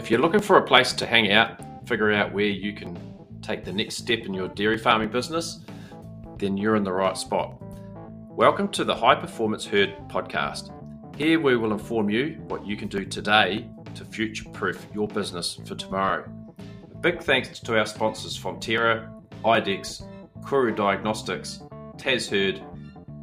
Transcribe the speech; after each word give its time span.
If 0.00 0.10
you're 0.10 0.20
looking 0.20 0.40
for 0.40 0.56
a 0.56 0.62
place 0.62 0.94
to 0.94 1.04
hang 1.04 1.30
out, 1.30 1.60
figure 1.86 2.10
out 2.10 2.32
where 2.32 2.46
you 2.46 2.72
can 2.72 2.98
take 3.42 3.66
the 3.66 3.72
next 3.72 3.96
step 3.96 4.20
in 4.20 4.32
your 4.32 4.48
dairy 4.48 4.78
farming 4.78 5.10
business, 5.10 5.60
then 6.38 6.56
you're 6.56 6.76
in 6.76 6.84
the 6.84 6.92
right 6.92 7.18
spot. 7.18 7.60
Welcome 8.30 8.68
to 8.68 8.84
the 8.84 8.94
High 8.94 9.16
Performance 9.16 9.66
Herd 9.66 9.94
podcast. 10.08 10.72
Here 11.18 11.38
we 11.38 11.58
will 11.58 11.72
inform 11.74 12.08
you 12.08 12.42
what 12.48 12.66
you 12.66 12.78
can 12.78 12.88
do 12.88 13.04
today 13.04 13.68
to 13.94 14.06
future 14.06 14.48
proof 14.54 14.86
your 14.94 15.06
business 15.06 15.60
for 15.66 15.74
tomorrow. 15.74 16.24
A 16.94 16.96
big 16.96 17.22
thanks 17.22 17.60
to 17.60 17.78
our 17.78 17.84
sponsors 17.84 18.42
Fonterra, 18.42 19.12
Idexx, 19.44 20.08
Koru 20.40 20.74
Diagnostics, 20.74 21.60
Tas 21.98 22.26
Herd, 22.26 22.62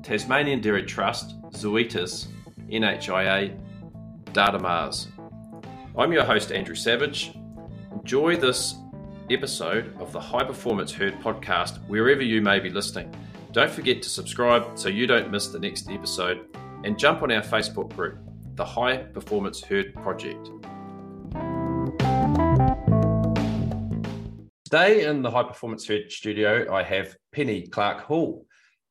Tasmanian 0.03 0.61
Dairy 0.61 0.83
Trust, 0.83 1.41
Zoetis, 1.53 2.27
NHIA, 2.69 3.59
Datamars. 4.25 5.07
I'm 5.99 6.13
your 6.13 6.25
host, 6.25 6.51
Andrew 6.51 6.75
Savage. 6.75 7.33
Enjoy 7.91 8.35
this 8.35 8.75
episode 9.31 9.99
of 9.99 10.11
the 10.11 10.19
High 10.19 10.43
Performance 10.43 10.91
Herd 10.91 11.19
podcast 11.21 11.79
wherever 11.87 12.21
you 12.21 12.39
may 12.39 12.59
be 12.59 12.69
listening. 12.69 13.11
Don't 13.51 13.71
forget 13.71 14.03
to 14.03 14.09
subscribe 14.09 14.77
so 14.77 14.89
you 14.89 15.07
don't 15.07 15.31
miss 15.31 15.47
the 15.47 15.57
next 15.57 15.89
episode 15.89 16.55
and 16.83 16.99
jump 16.99 17.23
on 17.23 17.31
our 17.31 17.41
Facebook 17.41 17.95
group, 17.95 18.19
the 18.53 18.63
High 18.63 18.97
Performance 18.97 19.63
Herd 19.63 19.95
Project. 19.95 20.51
Today 24.65 25.05
in 25.05 25.23
the 25.23 25.31
High 25.31 25.45
Performance 25.47 25.87
Herd 25.87 26.11
studio, 26.11 26.71
I 26.71 26.83
have 26.83 27.15
Penny 27.31 27.65
Clarke 27.65 28.01
Hall. 28.01 28.45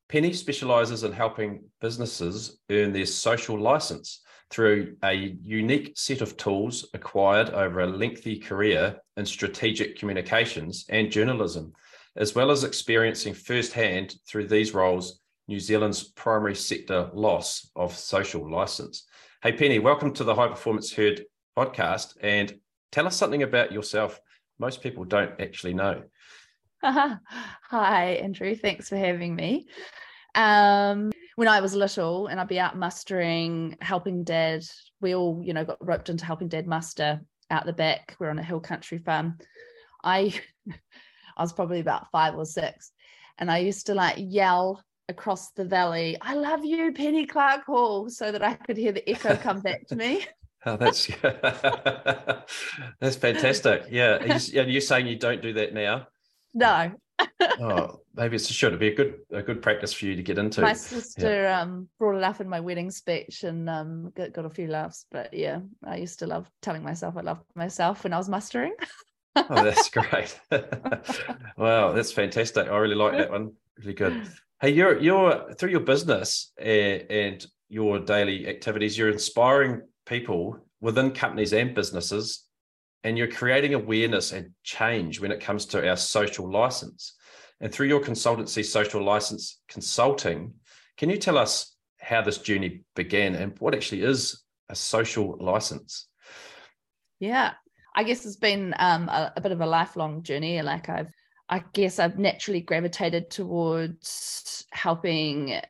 Penny 0.09 0.33
specializes 0.33 1.05
in 1.05 1.13
helping 1.13 1.63
businesses 1.81 2.59
earn 2.69 2.93
their 2.93 3.07
social 3.07 3.57
license 3.57 4.23
through 4.51 4.97
a 5.03 5.13
unique 5.43 5.93
set 5.97 6.21
of 6.21 6.37
tools 6.37 6.89
acquired 6.95 7.51
over 7.51 7.81
a 7.81 7.87
lengthy 7.87 8.39
career 8.39 8.97
in 9.17 9.27
strategic 9.27 9.99
communications 9.99 10.85
and 10.89 11.11
journalism, 11.11 11.73
as 12.17 12.35
well 12.35 12.51
as 12.51 12.65
experiencing 12.65 13.35
firsthand 13.35 14.15
through 14.29 14.47
these 14.47 14.75
roles 14.75 15.21
New 15.49 15.61
Zealand's 15.61 16.03
primary 16.03 16.55
sector 16.55 17.11
loss 17.13 17.71
of 17.77 17.97
social 17.97 18.51
license. 18.51 19.07
Hey, 19.43 19.53
Penny, 19.53 19.79
welcome 19.79 20.13
to 20.15 20.25
the 20.25 20.35
High 20.35 20.49
Performance 20.49 20.93
Herd 20.93 21.25
podcast 21.57 22.15
and 22.21 22.59
tell 22.91 23.07
us 23.07 23.17
something 23.17 23.43
about 23.43 23.73
yourself 23.73 24.21
most 24.59 24.83
people 24.83 25.05
don't 25.05 25.41
actually 25.41 25.75
know. 25.75 26.03
Hi, 26.83 28.05
Andrew. 28.23 28.55
Thanks 28.55 28.89
for 28.89 28.97
having 28.97 29.35
me. 29.35 29.67
Um, 30.35 31.13
when 31.37 31.49
I 31.49 31.61
was 31.61 31.75
little 31.75 32.27
and 32.27 32.41
I'd 32.41 32.49
be 32.49 32.59
out 32.59 32.77
mustering, 32.77 33.77
helping 33.81 34.25
dad, 34.25 34.65
we 35.01 35.15
all, 35.15 35.41
you 35.45 35.53
know, 35.53 35.65
got 35.65 35.87
roped 35.87 36.09
into 36.09 36.25
helping 36.25 36.49
dad 36.49 36.67
muster 36.67 37.21
out 37.51 37.67
the 37.67 37.73
back. 37.73 38.17
We're 38.19 38.31
on 38.31 38.39
a 38.39 38.43
hill 38.43 38.61
country 38.61 38.99
farm. 38.99 39.39
I 40.03 40.35
I 41.37 41.43
was 41.43 41.53
probably 41.53 41.81
about 41.81 42.11
five 42.11 42.35
or 42.35 42.47
six. 42.47 42.91
And 43.39 43.51
I 43.51 43.59
used 43.59 43.87
to 43.87 43.95
like 43.95 44.17
yell 44.19 44.83
across 45.09 45.53
the 45.53 45.67
valley, 45.67 46.17
I 46.21 46.35
love 46.35 46.65
you, 46.65 46.93
Penny 46.93 47.27
Clarke 47.27 47.67
Hall, 47.67 48.09
so 48.09 48.33
that 48.33 48.43
I 48.43 48.55
could 48.55 48.79
hear 48.79 48.93
the 48.93 49.09
echo 49.09 49.37
come 49.37 49.61
back 49.61 49.87
to 49.89 49.97
me. 49.97 50.27
Oh, 50.69 50.77
that's 50.77 51.07
that's 51.23 53.17
fantastic. 53.17 53.85
Yeah, 53.89 54.17
and 54.17 54.69
you're 54.69 54.81
saying 54.81 55.07
you 55.07 55.17
don't 55.17 55.41
do 55.41 55.53
that 55.53 55.73
now? 55.73 56.09
No, 56.55 56.91
oh, 57.61 58.01
maybe 58.15 58.37
it 58.37 58.43
should 58.43 58.73
it 58.73 58.81
be 58.81 58.89
a 58.89 58.95
good 58.95 59.21
a 59.31 59.43
good 59.43 59.63
practice 59.63 59.93
for 59.93 60.07
you 60.07 60.17
to 60.17 60.23
get 60.23 60.39
into. 60.39 60.61
My 60.61 60.73
sister 60.73 61.43
yeah. 61.43 61.61
um, 61.61 61.89
brought 61.99 62.17
it 62.17 62.23
up 62.23 62.41
in 62.41 62.49
my 62.49 62.61
wedding 62.61 62.91
speech 62.91 63.45
and 63.45 63.69
um, 63.69 64.13
got, 64.15 64.33
got 64.33 64.45
a 64.45 64.51
few 64.51 64.69
laughs. 64.69 65.07
But 65.11 65.33
yeah, 65.33 65.61
I 65.85 65.97
used 65.97 66.19
to 66.21 66.27
love 66.27 66.51
telling 66.63 66.83
myself 66.83 67.17
I 67.17 67.23
loved 67.23 67.45
myself 67.55 68.05
when 68.05 68.13
I 68.13 68.19
was 68.19 68.29
mustering. 68.29 68.75
oh, 69.37 69.65
that's 69.65 69.91
great! 69.91 70.39
wow, 71.57 71.93
that's 71.93 72.13
fantastic. 72.13 72.69
I 72.69 72.77
really 72.77 72.95
like 72.95 73.13
that 73.13 73.31
one. 73.31 73.53
Really 73.79 73.95
good. 73.95 74.29
Hey, 74.61 74.71
you're 74.71 74.99
you're 75.01 75.55
through 75.55 75.71
your 75.71 75.81
business 75.81 76.53
and, 76.59 77.03
and 77.11 77.47
your 77.69 77.99
daily 77.99 78.47
activities, 78.49 78.97
you're 78.97 79.11
inspiring 79.11 79.83
people 80.07 80.59
within 80.81 81.11
companies 81.11 81.53
and 81.53 81.75
businesses 81.75 82.45
and 83.07 83.17
you're 83.17 83.31
creating 83.31 83.75
awareness 83.75 84.33
and 84.33 84.51
change 84.63 85.21
when 85.21 85.31
it 85.31 85.41
comes 85.41 85.67
to 85.67 85.89
our 85.89 85.97
social 85.97 86.51
license. 86.51 87.15
And 87.61 87.73
through 87.73 87.89
your 87.89 88.01
consultancy, 88.01 88.65
Social 88.65 89.03
Licence 89.03 89.61
Consulting, 89.69 90.55
can 90.97 91.11
you 91.11 91.17
tell 91.17 91.39
us 91.39 91.75
how 91.99 92.23
this 92.23 92.39
journey 92.39 92.83
began 92.95 93.35
and 93.35 93.59
what 93.59 93.75
actually 93.75 94.03
is 94.03 94.43
a 94.69 94.75
social 94.75 95.37
license? 95.41 96.09
Yeah, 97.19 97.53
I 97.95 98.05
guess 98.05 98.27
it's 98.27 98.37
been 98.37 98.75
um, 98.79 99.09
a, 99.09 99.33
a 99.37 99.41
bit 99.41 99.53
of 99.53 99.61
a 99.61 99.67
lifelong 99.67 100.23
journey. 100.23 100.61
Like 100.61 100.89
I've, 100.89 101.11
I 101.49 101.65
guess 101.73 101.99
I've 101.99 102.19
naturally 102.19 102.61
gravitated 102.61 103.31
towards 103.31 104.67
helping 104.71 105.61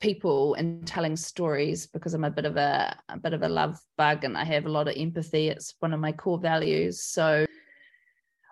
people 0.00 0.54
and 0.54 0.86
telling 0.86 1.16
stories 1.16 1.86
because 1.86 2.14
I'm 2.14 2.24
a 2.24 2.30
bit 2.30 2.46
of 2.46 2.56
a, 2.56 2.96
a 3.10 3.18
bit 3.18 3.34
of 3.34 3.42
a 3.42 3.48
love 3.48 3.78
bug 3.98 4.24
and 4.24 4.36
I 4.36 4.44
have 4.44 4.64
a 4.64 4.70
lot 4.70 4.88
of 4.88 4.94
empathy. 4.96 5.48
It's 5.48 5.74
one 5.80 5.92
of 5.92 6.00
my 6.00 6.12
core 6.12 6.38
values. 6.38 7.02
So, 7.02 7.44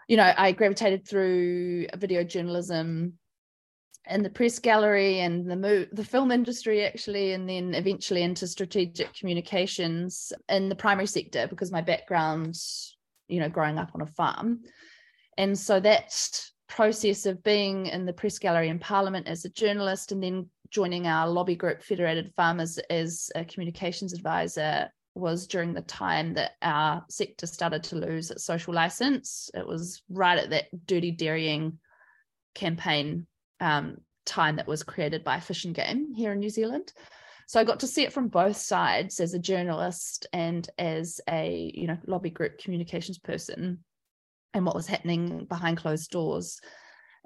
you 0.08 0.16
know, 0.16 0.32
I 0.36 0.52
gravitated 0.52 1.06
through 1.06 1.86
video 1.96 2.24
journalism 2.24 3.14
and 4.06 4.24
the 4.24 4.30
press 4.30 4.58
gallery 4.58 5.20
and 5.20 5.48
the 5.48 5.56
mo- 5.56 5.86
the 5.92 6.04
film 6.04 6.30
industry 6.30 6.84
actually 6.84 7.32
and 7.32 7.48
then 7.48 7.74
eventually 7.74 8.22
into 8.22 8.46
strategic 8.46 9.12
communications 9.12 10.32
in 10.48 10.70
the 10.70 10.74
primary 10.74 11.06
sector 11.06 11.46
because 11.46 11.70
my 11.70 11.82
background 11.82 12.56
you 13.28 13.38
know 13.38 13.50
growing 13.50 13.78
up 13.78 13.90
on 13.94 14.00
a 14.00 14.06
farm. 14.06 14.60
And 15.36 15.56
so 15.56 15.78
that 15.80 16.18
process 16.68 17.26
of 17.26 17.42
being 17.42 17.86
in 17.86 18.06
the 18.06 18.12
press 18.12 18.38
gallery 18.38 18.68
in 18.70 18.78
parliament 18.78 19.28
as 19.28 19.44
a 19.44 19.50
journalist 19.50 20.10
and 20.10 20.22
then 20.22 20.48
joining 20.70 21.06
our 21.06 21.28
lobby 21.28 21.54
group, 21.54 21.82
Federated 21.82 22.32
Farmers, 22.34 22.78
as 22.90 23.30
a 23.34 23.44
communications 23.44 24.12
advisor 24.12 24.90
was 25.18 25.46
during 25.46 25.74
the 25.74 25.82
time 25.82 26.34
that 26.34 26.52
our 26.62 27.04
sector 27.10 27.46
started 27.46 27.82
to 27.84 27.96
lose 27.96 28.30
its 28.30 28.44
social 28.44 28.74
license. 28.74 29.50
It 29.54 29.66
was 29.66 30.02
right 30.08 30.38
at 30.38 30.50
that 30.50 30.86
dirty 30.86 31.10
dairying 31.10 31.78
campaign 32.54 33.26
um, 33.60 33.98
time 34.24 34.56
that 34.56 34.66
was 34.66 34.82
created 34.82 35.24
by 35.24 35.40
Fish 35.40 35.64
and 35.64 35.74
Game 35.74 36.12
here 36.14 36.32
in 36.32 36.38
New 36.38 36.50
Zealand. 36.50 36.92
So 37.46 37.58
I 37.58 37.64
got 37.64 37.80
to 37.80 37.86
see 37.86 38.02
it 38.02 38.12
from 38.12 38.28
both 38.28 38.58
sides 38.58 39.20
as 39.20 39.32
a 39.32 39.38
journalist 39.38 40.26
and 40.32 40.68
as 40.78 41.20
a 41.28 41.72
you 41.74 41.86
know 41.86 41.96
lobby 42.06 42.30
group 42.30 42.58
communications 42.58 43.18
person, 43.18 43.84
and 44.52 44.66
what 44.66 44.74
was 44.74 44.86
happening 44.86 45.46
behind 45.46 45.78
closed 45.78 46.10
doors. 46.10 46.60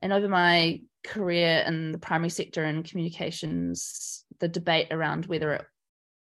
And 0.00 0.12
over 0.12 0.28
my 0.28 0.80
career 1.04 1.64
in 1.66 1.92
the 1.92 1.98
primary 1.98 2.30
sector 2.30 2.64
and 2.64 2.84
communications, 2.84 4.24
the 4.40 4.48
debate 4.48 4.88
around 4.90 5.26
whether 5.26 5.54
it, 5.54 5.64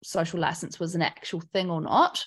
social 0.04 0.38
license 0.38 0.78
was 0.78 0.94
an 0.94 1.02
actual 1.02 1.40
thing 1.52 1.70
or 1.70 1.80
not 1.80 2.24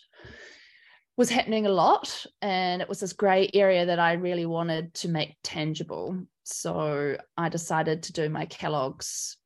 was 1.16 1.30
happening 1.30 1.66
a 1.66 1.70
lot. 1.70 2.26
And 2.42 2.82
it 2.82 2.88
was 2.88 3.00
this 3.00 3.14
grey 3.14 3.50
area 3.54 3.86
that 3.86 4.00
I 4.00 4.14
really 4.14 4.46
wanted 4.46 4.94
to 4.96 5.10
make 5.10 5.36
tangible. 5.44 6.20
So 6.44 7.18
I 7.36 7.50
decided 7.50 8.04
to 8.04 8.14
do 8.14 8.30
my 8.30 8.46
Kellogg's 8.46 9.38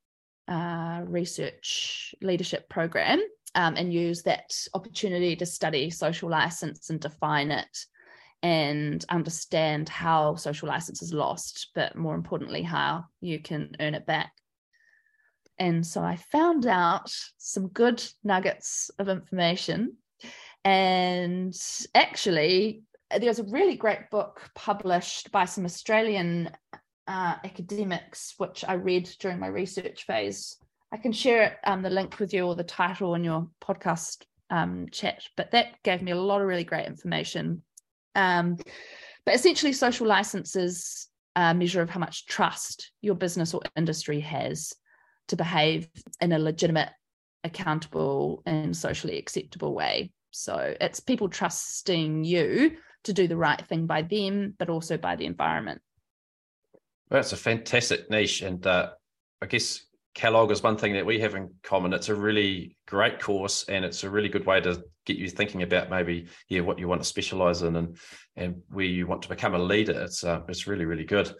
uh, 0.48 1.02
research 1.06 2.14
leadership 2.22 2.68
program 2.70 3.22
um, 3.56 3.76
and 3.78 3.94
use 3.94 4.24
that 4.24 4.54
opportunity 4.74 5.36
to 5.38 5.46
study 5.46 5.90
social 5.90 6.30
license 6.30 6.90
and 6.90 7.00
define 7.00 7.52
it 7.52 7.86
and 8.44 9.06
understand 9.10 9.88
how 9.88 10.36
social 10.36 10.68
license 10.68 11.02
is 11.02 11.14
lost, 11.14 11.70
but 11.76 11.96
more 11.96 12.16
importantly, 12.16 12.64
how 12.64 13.06
you 13.22 13.40
can 13.40 13.72
earn 13.80 13.94
it 13.94 14.06
back. 14.06 14.32
And 15.62 15.86
so 15.86 16.02
I 16.02 16.16
found 16.16 16.66
out 16.66 17.14
some 17.38 17.68
good 17.68 18.04
nuggets 18.24 18.90
of 18.98 19.10
information. 19.10 19.98
And 20.66 21.56
actually, 21.94 22.82
there's 23.16 23.38
a 23.38 23.44
really 23.44 23.76
great 23.76 24.10
book 24.10 24.42
published 24.56 25.32
by 25.32 25.46
some 25.46 25.66
Australian 25.66 26.50
uh, 27.08 27.36
academics, 27.46 28.34
which 28.40 28.66
I 28.68 28.74
read 28.74 29.08
during 29.20 29.38
my 29.38 29.48
research 29.48 30.08
phase. 30.08 30.58
I 30.92 30.98
can 30.98 31.12
share 31.12 31.60
um, 31.64 31.84
the 31.84 31.92
link 31.92 32.20
with 32.20 32.34
you 32.34 32.48
or 32.48 32.56
the 32.56 32.64
title 32.64 33.14
in 33.14 33.24
your 33.24 33.48
podcast 33.62 34.24
um, 34.50 34.88
chat, 34.92 35.22
but 35.38 35.52
that 35.52 35.82
gave 35.84 36.02
me 36.02 36.12
a 36.12 36.20
lot 36.20 36.42
of 36.42 36.48
really 36.48 36.64
great 36.64 36.88
information 36.88 37.62
um, 38.16 38.58
but 39.26 39.36
essentially, 39.36 39.74
social 39.74 40.08
licenses 40.08 41.08
a 41.36 41.54
measure 41.54 41.82
of 41.82 41.90
how 41.90 42.00
much 42.00 42.26
trust 42.26 42.92
your 43.02 43.16
business 43.16 43.54
or 43.54 43.62
industry 43.78 44.20
has 44.20 44.74
to 45.32 45.38
behave 45.38 45.90
in 46.20 46.34
a 46.34 46.40
legitimate, 46.40 46.90
accountable, 47.44 48.44
and 48.46 48.76
socially 48.76 49.18
acceptable 49.18 49.74
way. 49.74 50.12
So 50.32 50.76
it's 50.80 51.00
people 51.00 51.30
trusting 51.30 52.24
you 52.26 52.78
to 53.06 53.14
do 53.14 53.28
the 53.28 53.38
right 53.38 53.62
thing 53.68 53.88
by 53.88 54.02
them, 54.02 54.54
but 54.60 54.70
also 54.70 54.98
by 54.98 55.16
the 55.16 55.26
environment. 55.26 55.82
Well, 57.10 57.20
that's 57.20 57.32
a 57.32 57.38
fantastic 57.38 58.10
niche. 58.10 58.42
And 58.42 58.66
uh, 58.68 58.92
I 59.42 59.46
guess 59.46 59.86
Kellogg 60.16 60.52
is 60.52 60.62
one 60.62 60.78
thing 60.78 60.94
that 60.94 61.06
we 61.06 61.20
have 61.22 61.36
in 61.36 61.54
common. 61.64 61.94
It's 61.94 62.10
a 62.10 62.16
really 62.16 62.76
great 62.86 63.22
course, 63.22 63.64
and 63.70 63.86
it's 63.86 64.04
a 64.04 64.10
really 64.10 64.30
good 64.30 64.46
way 64.46 64.60
to 64.60 64.84
get 65.06 65.16
you 65.16 65.30
thinking 65.30 65.64
about 65.64 65.90
maybe 65.90 66.28
yeah 66.48 66.60
what 66.60 66.78
you 66.78 66.88
want 66.88 67.02
to 67.02 67.08
specialize 67.08 67.64
in 67.64 67.76
and 67.76 67.98
and 68.36 68.62
where 68.70 68.86
you 68.86 69.08
want 69.08 69.22
to 69.24 69.30
become 69.30 69.56
a 69.56 69.60
leader. 69.60 70.00
It's 70.02 70.24
uh, 70.26 70.42
it's 70.50 70.68
really 70.68 70.86
really 70.86 71.06
good. 71.06 71.34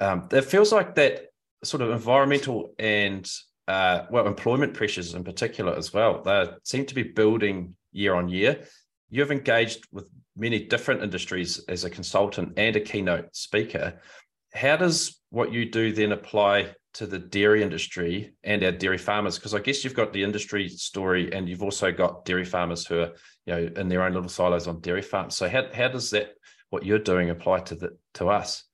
Um, 0.00 0.28
it 0.30 0.44
feels 0.44 0.70
like 0.70 0.94
that 0.96 1.27
sort 1.64 1.82
of 1.82 1.90
environmental 1.90 2.74
and 2.78 3.30
uh, 3.66 4.06
well 4.10 4.26
employment 4.26 4.74
pressures 4.74 5.14
in 5.14 5.24
particular 5.24 5.74
as 5.76 5.92
well. 5.92 6.22
They 6.22 6.48
seem 6.64 6.86
to 6.86 6.94
be 6.94 7.02
building 7.02 7.74
year 7.92 8.14
on 8.14 8.28
year. 8.28 8.64
You've 9.10 9.32
engaged 9.32 9.86
with 9.92 10.08
many 10.36 10.64
different 10.64 11.02
industries 11.02 11.58
as 11.68 11.84
a 11.84 11.90
consultant 11.90 12.54
and 12.56 12.76
a 12.76 12.80
keynote 12.80 13.34
speaker. 13.34 14.00
How 14.54 14.76
does 14.76 15.20
what 15.30 15.52
you 15.52 15.70
do 15.70 15.92
then 15.92 16.12
apply 16.12 16.74
to 16.94 17.06
the 17.06 17.18
dairy 17.18 17.62
industry 17.62 18.34
and 18.44 18.62
our 18.64 18.72
dairy 18.72 18.98
farmers? 18.98 19.36
Because 19.36 19.54
I 19.54 19.60
guess 19.60 19.84
you've 19.84 19.94
got 19.94 20.12
the 20.12 20.22
industry 20.22 20.68
story 20.68 21.32
and 21.32 21.48
you've 21.48 21.62
also 21.62 21.92
got 21.92 22.24
dairy 22.24 22.44
farmers 22.44 22.86
who 22.86 23.00
are, 23.00 23.12
you 23.46 23.54
know, 23.54 23.70
in 23.76 23.88
their 23.88 24.02
own 24.02 24.14
little 24.14 24.28
silos 24.28 24.66
on 24.66 24.80
dairy 24.80 25.02
farms. 25.02 25.36
So 25.36 25.48
how, 25.48 25.64
how 25.72 25.88
does 25.88 26.10
that 26.10 26.34
what 26.70 26.84
you're 26.84 26.98
doing 26.98 27.30
apply 27.30 27.60
to 27.60 27.74
the 27.74 27.96
to 28.14 28.28
us? 28.28 28.64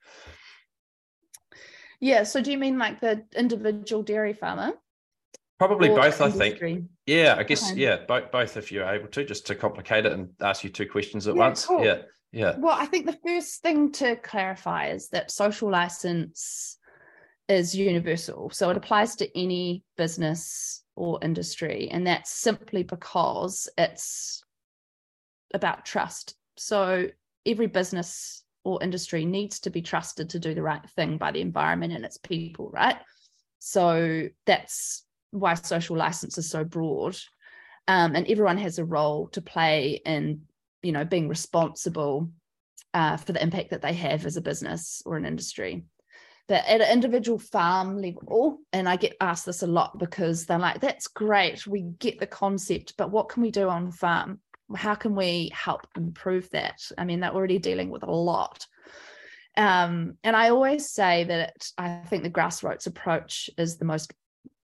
Yeah. 2.05 2.25
So 2.25 2.43
do 2.43 2.53
you 2.53 2.59
mean 2.59 2.77
like 2.77 3.01
the 3.01 3.25
individual 3.35 4.03
dairy 4.03 4.35
farmer? 4.35 4.75
Probably 5.59 5.89
both, 5.89 6.21
I 6.21 6.31
think. 6.31 6.87
Yeah, 7.07 7.37
I 7.39 7.45
guess, 7.45 7.71
okay. 7.71 7.81
yeah, 7.81 7.97
both, 8.07 8.31
both 8.31 8.59
if 8.59 8.71
you're 8.71 8.87
able 8.87 9.09
to, 9.09 9.25
just 9.25 9.47
to 9.47 9.55
complicate 9.55 10.05
it 10.05 10.13
and 10.13 10.29
ask 10.43 10.65
you 10.65 10.69
two 10.69 10.87
questions 10.87 11.27
at 11.27 11.35
yeah, 11.35 11.41
once. 11.41 11.65
Cool. 11.65 11.83
Yeah. 11.83 12.03
Yeah. 12.31 12.57
Well, 12.59 12.77
I 12.79 12.85
think 12.85 13.07
the 13.07 13.19
first 13.27 13.63
thing 13.63 13.91
to 13.93 14.17
clarify 14.17 14.89
is 14.89 15.09
that 15.11 15.31
social 15.31 15.71
license 15.71 16.77
is 17.49 17.75
universal. 17.75 18.51
So 18.51 18.69
it 18.69 18.77
applies 18.77 19.17
to 19.17 19.39
any 19.39 19.83
business 19.97 20.85
or 20.97 21.19
industry. 21.23 21.89
And 21.91 22.07
that's 22.07 22.31
simply 22.31 22.83
because 22.83 23.67
it's 23.79 24.45
about 25.55 25.87
trust. 25.87 26.35
So 26.59 27.09
every 27.47 27.69
business 27.69 28.44
or 28.65 28.83
industry 28.83 29.25
needs 29.25 29.61
to 29.61 29.71
be 29.71 29.83
trusted 29.83 30.31
to 30.31 30.39
do 30.39 30.55
the 30.55 30.63
right 30.63 30.89
thing 30.91 31.19
by 31.19 31.31
the 31.31 31.41
environment 31.41 31.93
and 31.93 32.05
its 32.05 32.19
people, 32.19 32.71
right? 32.71 32.97
So 33.59 34.29
that's 34.47 35.05
why 35.31 35.55
social 35.55 35.97
license 35.97 36.39
is 36.39 36.49
so 36.49 36.65
broad. 36.65 37.17
Um, 37.87 38.17
and 38.17 38.27
everyone 38.27 38.59
has 38.59 38.79
a 38.79 38.85
role 38.85 39.29
to 39.29 39.43
play 39.43 40.01
in, 40.05 40.43
you 40.83 40.93
know, 40.93 41.05
being 41.05 41.29
responsible 41.29 42.31
uh, 42.95 43.19
for 43.19 43.33
the 43.33 43.43
impact 43.43 43.71
that 43.71 43.83
they 43.83 43.93
have 43.93 44.25
as 44.25 44.37
a 44.37 44.43
business 44.43 45.03
or 45.05 45.17
an 45.17 45.27
industry. 45.27 45.85
But 46.47 46.65
at 46.67 46.81
an 46.81 46.93
individual 46.93 47.39
farm 47.39 47.97
level, 47.97 48.59
and 48.73 48.89
I 48.89 48.97
get 48.97 49.17
asked 49.21 49.47
this 49.47 49.63
a 49.63 49.67
lot 49.67 49.99
because 49.99 50.47
they're 50.47 50.59
like, 50.59 50.81
that's 50.81 51.09
great, 51.09 51.67
we 51.67 51.83
get 51.99 52.21
the 52.21 52.27
concept, 52.27 52.95
but 52.97 53.11
what 53.11 53.29
can 53.29 53.43
we 53.43 53.51
do 53.51 53.69
on 53.69 53.91
farm? 53.91 54.41
How 54.75 54.95
can 54.95 55.15
we 55.15 55.51
help 55.53 55.87
improve 55.97 56.51
that? 56.51 56.81
I 56.97 57.05
mean, 57.05 57.21
they're 57.21 57.35
already 57.35 57.59
dealing 57.59 57.91
with 57.91 58.03
a 58.03 58.11
lot. 58.11 58.67
Um, 59.57 60.19
and 60.25 60.35
I 60.35 60.51
always 60.51 60.91
say 60.91 61.25
that 61.25 61.69
I 61.79 62.03
think 62.07 62.23
the 62.23 62.31
grassroots 62.31 62.87
approach 62.87 63.51
is 63.57 63.77
the 63.77 63.85
most 63.85 64.13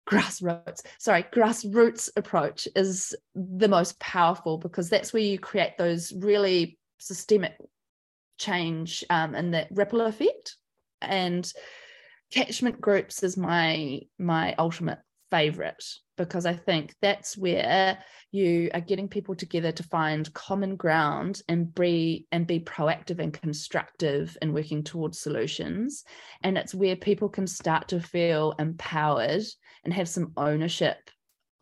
grassroots 0.06 0.82
sorry 0.98 1.22
grassroots 1.22 2.10
approach 2.14 2.68
is 2.76 3.16
the 3.34 3.68
most 3.68 3.98
powerful 3.98 4.58
because 4.58 4.90
that's 4.90 5.14
where 5.14 5.22
you 5.22 5.38
create 5.38 5.78
those 5.78 6.12
really 6.12 6.78
systemic 6.98 7.56
change 8.36 9.02
um, 9.08 9.34
and 9.34 9.54
that 9.54 9.68
ripple 9.70 10.02
effect 10.02 10.56
and 11.00 11.50
catchment 12.30 12.78
groups 12.82 13.22
is 13.22 13.38
my 13.38 14.00
my 14.18 14.54
ultimate 14.58 14.98
favorite 15.30 15.82
because 16.16 16.46
I 16.46 16.54
think 16.54 16.94
that's 17.00 17.36
where 17.36 17.98
you 18.30 18.70
are 18.74 18.80
getting 18.80 19.08
people 19.08 19.34
together 19.34 19.72
to 19.72 19.82
find 19.82 20.32
common 20.34 20.76
ground 20.76 21.42
and 21.48 21.74
be 21.74 22.26
and 22.32 22.46
be 22.46 22.60
proactive 22.60 23.18
and 23.18 23.32
constructive 23.32 24.36
in 24.42 24.52
working 24.52 24.82
towards 24.82 25.18
solutions. 25.18 26.04
And 26.42 26.56
it's 26.56 26.74
where 26.74 26.96
people 26.96 27.28
can 27.28 27.46
start 27.46 27.88
to 27.88 28.00
feel 28.00 28.54
empowered 28.58 29.44
and 29.84 29.94
have 29.94 30.08
some 30.08 30.32
ownership 30.36 30.98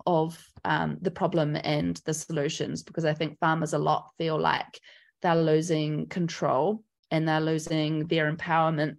of 0.07 0.43
um, 0.65 0.99
the 1.01 1.11
problem 1.11 1.57
and 1.63 2.01
the 2.05 2.15
solutions. 2.15 2.83
Because 2.83 3.05
I 3.05 3.15
think 3.15 3.39
farmers 3.39 3.73
a 3.73 3.79
lot 3.79 4.11
feel 4.19 4.39
like 4.39 4.81
they're 5.23 5.37
losing 5.37 6.09
control 6.09 6.83
and 7.11 7.29
they're 7.29 7.41
losing 7.41 8.07
their 8.07 8.33
empowerment 8.33 8.97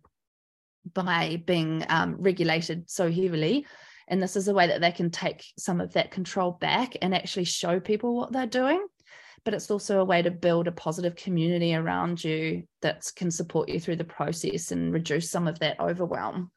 by 0.93 1.41
being 1.45 1.85
um, 1.89 2.15
regulated 2.19 2.89
so 2.89 3.11
heavily 3.11 3.65
and 4.07 4.21
this 4.21 4.35
is 4.35 4.47
a 4.47 4.53
way 4.53 4.67
that 4.67 4.81
they 4.81 4.91
can 4.91 5.09
take 5.09 5.45
some 5.57 5.81
of 5.81 5.93
that 5.93 6.11
control 6.11 6.57
back 6.59 6.95
and 7.01 7.13
actually 7.13 7.45
show 7.45 7.79
people 7.79 8.15
what 8.15 8.31
they're 8.31 8.45
doing. 8.45 8.85
But 9.45 9.53
it's 9.53 9.69
also 9.69 9.99
a 9.99 10.05
way 10.05 10.21
to 10.21 10.31
build 10.31 10.67
a 10.67 10.71
positive 10.71 11.15
community 11.15 11.75
around 11.75 12.23
you 12.23 12.63
that 12.81 13.11
can 13.15 13.29
support 13.29 13.69
you 13.69 13.79
through 13.79 13.97
the 13.97 14.05
process 14.05 14.71
and 14.71 14.93
reduce 14.93 15.29
some 15.29 15.47
of 15.47 15.59
that 15.59 15.79
overwhelm. 15.79 16.51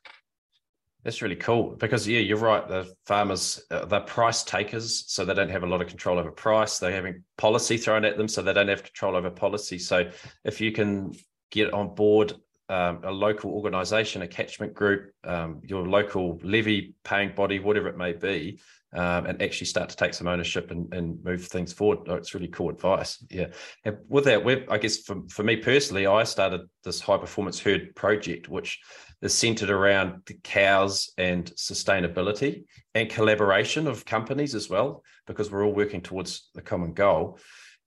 That's 1.02 1.22
really 1.22 1.36
cool 1.36 1.76
because 1.78 2.06
yeah, 2.08 2.18
you're 2.18 2.36
right. 2.36 2.66
The 2.66 2.92
farmers, 3.06 3.64
uh, 3.70 3.84
they're 3.84 4.00
price 4.00 4.42
takers, 4.42 5.04
so 5.06 5.24
they 5.24 5.34
don't 5.34 5.50
have 5.50 5.62
a 5.62 5.66
lot 5.66 5.80
of 5.80 5.86
control 5.86 6.18
over 6.18 6.32
price. 6.32 6.78
They're 6.78 6.90
having 6.90 7.22
policy 7.38 7.76
thrown 7.76 8.04
at 8.04 8.16
them, 8.16 8.26
so 8.26 8.42
they 8.42 8.52
don't 8.52 8.66
have 8.66 8.82
control 8.82 9.14
over 9.14 9.30
policy. 9.30 9.78
So 9.78 10.10
if 10.44 10.60
you 10.60 10.72
can 10.72 11.12
get 11.52 11.72
on 11.72 11.94
board 11.94 12.34
um, 12.68 13.00
a 13.04 13.10
local 13.10 13.50
organisation, 13.52 14.22
a 14.22 14.28
catchment 14.28 14.74
group, 14.74 15.12
um, 15.24 15.60
your 15.64 15.86
local 15.86 16.38
levy 16.42 16.94
paying 17.04 17.34
body, 17.34 17.58
whatever 17.58 17.88
it 17.88 17.96
may 17.96 18.12
be, 18.12 18.58
um, 18.92 19.26
and 19.26 19.42
actually 19.42 19.66
start 19.66 19.88
to 19.90 19.96
take 19.96 20.14
some 20.14 20.26
ownership 20.26 20.70
and, 20.70 20.92
and 20.92 21.22
move 21.22 21.44
things 21.44 21.72
forward. 21.72 22.00
Oh, 22.08 22.14
it's 22.14 22.34
really 22.34 22.48
cool 22.48 22.70
advice. 22.70 23.24
Yeah. 23.30 23.48
And 23.84 23.98
with 24.08 24.24
that, 24.24 24.44
we 24.44 24.66
I 24.68 24.78
guess 24.78 24.98
for, 24.98 25.22
for 25.28 25.42
me 25.42 25.56
personally, 25.56 26.06
I 26.06 26.24
started 26.24 26.62
this 26.82 27.00
high 27.00 27.18
performance 27.18 27.60
herd 27.60 27.94
project, 27.94 28.48
which 28.48 28.80
is 29.22 29.34
centered 29.34 29.70
around 29.70 30.22
the 30.26 30.38
cows 30.42 31.12
and 31.18 31.46
sustainability 31.56 32.64
and 32.94 33.08
collaboration 33.08 33.86
of 33.86 34.04
companies 34.04 34.54
as 34.54 34.68
well, 34.68 35.02
because 35.26 35.50
we're 35.50 35.64
all 35.64 35.74
working 35.74 36.02
towards 36.02 36.50
the 36.54 36.62
common 36.62 36.92
goal. 36.92 37.38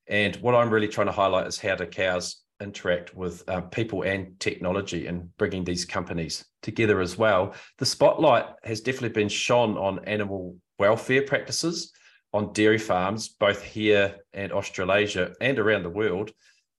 And 0.08 0.36
what 0.38 0.56
I'm 0.56 0.72
really 0.72 0.88
trying 0.88 1.08
to 1.08 1.14
highlight 1.14 1.48
is 1.48 1.60
how 1.60 1.76
do 1.76 1.86
cows 1.86 2.38
interact 2.62 3.16
with 3.16 3.48
uh, 3.50 3.62
people 3.62 4.04
and 4.04 4.40
technology 4.40 5.08
and 5.08 5.36
bringing 5.38 5.64
these 5.64 5.86
companies 5.86 6.46
together 6.62 7.00
as 7.00 7.18
well. 7.18 7.54
The 7.78 7.86
spotlight 7.86 8.46
has 8.64 8.82
definitely 8.82 9.10
been 9.10 9.30
shone 9.30 9.78
on 9.78 10.04
animal 10.06 10.58
welfare 10.78 11.22
practices 11.22 11.92
on 12.34 12.54
dairy 12.54 12.78
farms, 12.78 13.30
both 13.30 13.64
here 13.64 14.16
and 14.34 14.52
Australasia 14.52 15.34
and 15.42 15.58
around 15.58 15.84
the 15.84 15.90
world. 15.90 16.32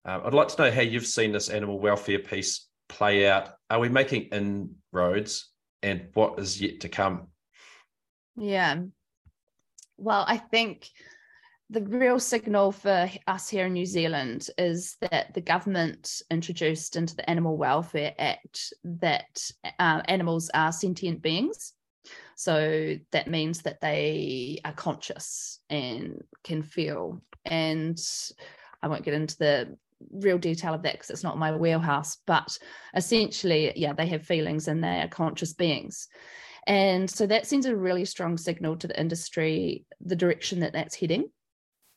Uh, 0.04 0.20
I'd 0.25 0.34
like 0.34 0.49
to 0.49 0.62
know 0.62 0.70
how 0.70 0.82
you've 0.82 1.06
seen 1.06 1.32
this 1.32 1.49
animal 1.49 1.78
welfare 1.78 2.18
piece 2.18 2.68
play 2.88 3.28
out. 3.28 3.50
Are 3.68 3.80
we 3.80 3.88
making 3.88 4.28
inroads 4.32 5.50
and 5.82 6.08
what 6.14 6.38
is 6.38 6.60
yet 6.60 6.80
to 6.80 6.88
come? 6.88 7.28
Yeah. 8.37 8.82
Well, 9.96 10.25
I 10.26 10.38
think 10.38 10.88
the 11.70 11.82
real 11.82 12.18
signal 12.18 12.72
for 12.72 13.08
us 13.28 13.48
here 13.48 13.66
in 13.66 13.72
New 13.74 13.86
Zealand 13.86 14.48
is 14.58 14.96
that 15.00 15.32
the 15.34 15.40
government 15.40 16.20
introduced 16.28 16.96
into 16.96 17.14
the 17.14 17.28
Animal 17.30 17.56
Welfare 17.56 18.12
Act 18.18 18.72
that 18.82 19.40
uh, 19.78 20.02
animals 20.06 20.50
are 20.52 20.72
sentient 20.72 21.22
beings. 21.22 21.74
So 22.34 22.96
that 23.12 23.28
means 23.28 23.62
that 23.62 23.80
they 23.80 24.58
are 24.64 24.72
conscious 24.72 25.60
and 25.70 26.24
can 26.42 26.62
feel. 26.62 27.22
And 27.44 27.98
I 28.82 28.88
won't 28.88 29.04
get 29.04 29.14
into 29.14 29.38
the 29.38 29.76
real 30.10 30.38
detail 30.38 30.74
of 30.74 30.82
that 30.82 30.94
because 30.94 31.10
it's 31.10 31.22
not 31.22 31.38
my 31.38 31.54
wheelhouse, 31.54 32.16
but 32.26 32.58
essentially, 32.96 33.72
yeah, 33.76 33.92
they 33.92 34.06
have 34.06 34.26
feelings 34.26 34.66
and 34.66 34.82
they 34.82 35.02
are 35.02 35.08
conscious 35.08 35.52
beings. 35.52 36.08
And 36.66 37.08
so 37.08 37.28
that 37.28 37.46
sends 37.46 37.66
a 37.66 37.76
really 37.76 38.04
strong 38.06 38.36
signal 38.36 38.76
to 38.78 38.88
the 38.88 39.00
industry, 39.00 39.84
the 40.00 40.16
direction 40.16 40.60
that 40.60 40.72
that's 40.72 40.96
heading 40.96 41.30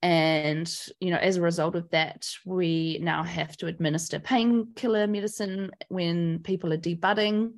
and 0.03 0.69
you 0.99 1.11
know 1.11 1.17
as 1.17 1.37
a 1.37 1.41
result 1.41 1.75
of 1.75 1.89
that 1.91 2.29
we 2.45 2.99
now 3.01 3.23
have 3.23 3.55
to 3.55 3.67
administer 3.67 4.19
painkiller 4.19 5.07
medicine 5.07 5.71
when 5.87 6.39
people 6.39 6.73
are 6.73 6.77
debudding. 6.77 7.53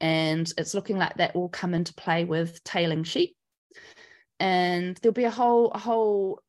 And 0.00 0.52
it's 0.58 0.74
looking 0.74 0.98
like 0.98 1.16
that 1.16 1.34
will 1.34 1.48
come 1.48 1.74
into 1.74 1.94
play 1.94 2.24
with 2.24 2.62
tailing 2.62 3.02
sheep. 3.02 3.34
And 4.38 4.96
there'll 4.98 5.14
be 5.14 5.24
a 5.24 5.30
whole 5.30 5.72
a 5.72 5.78
whole 5.78 6.40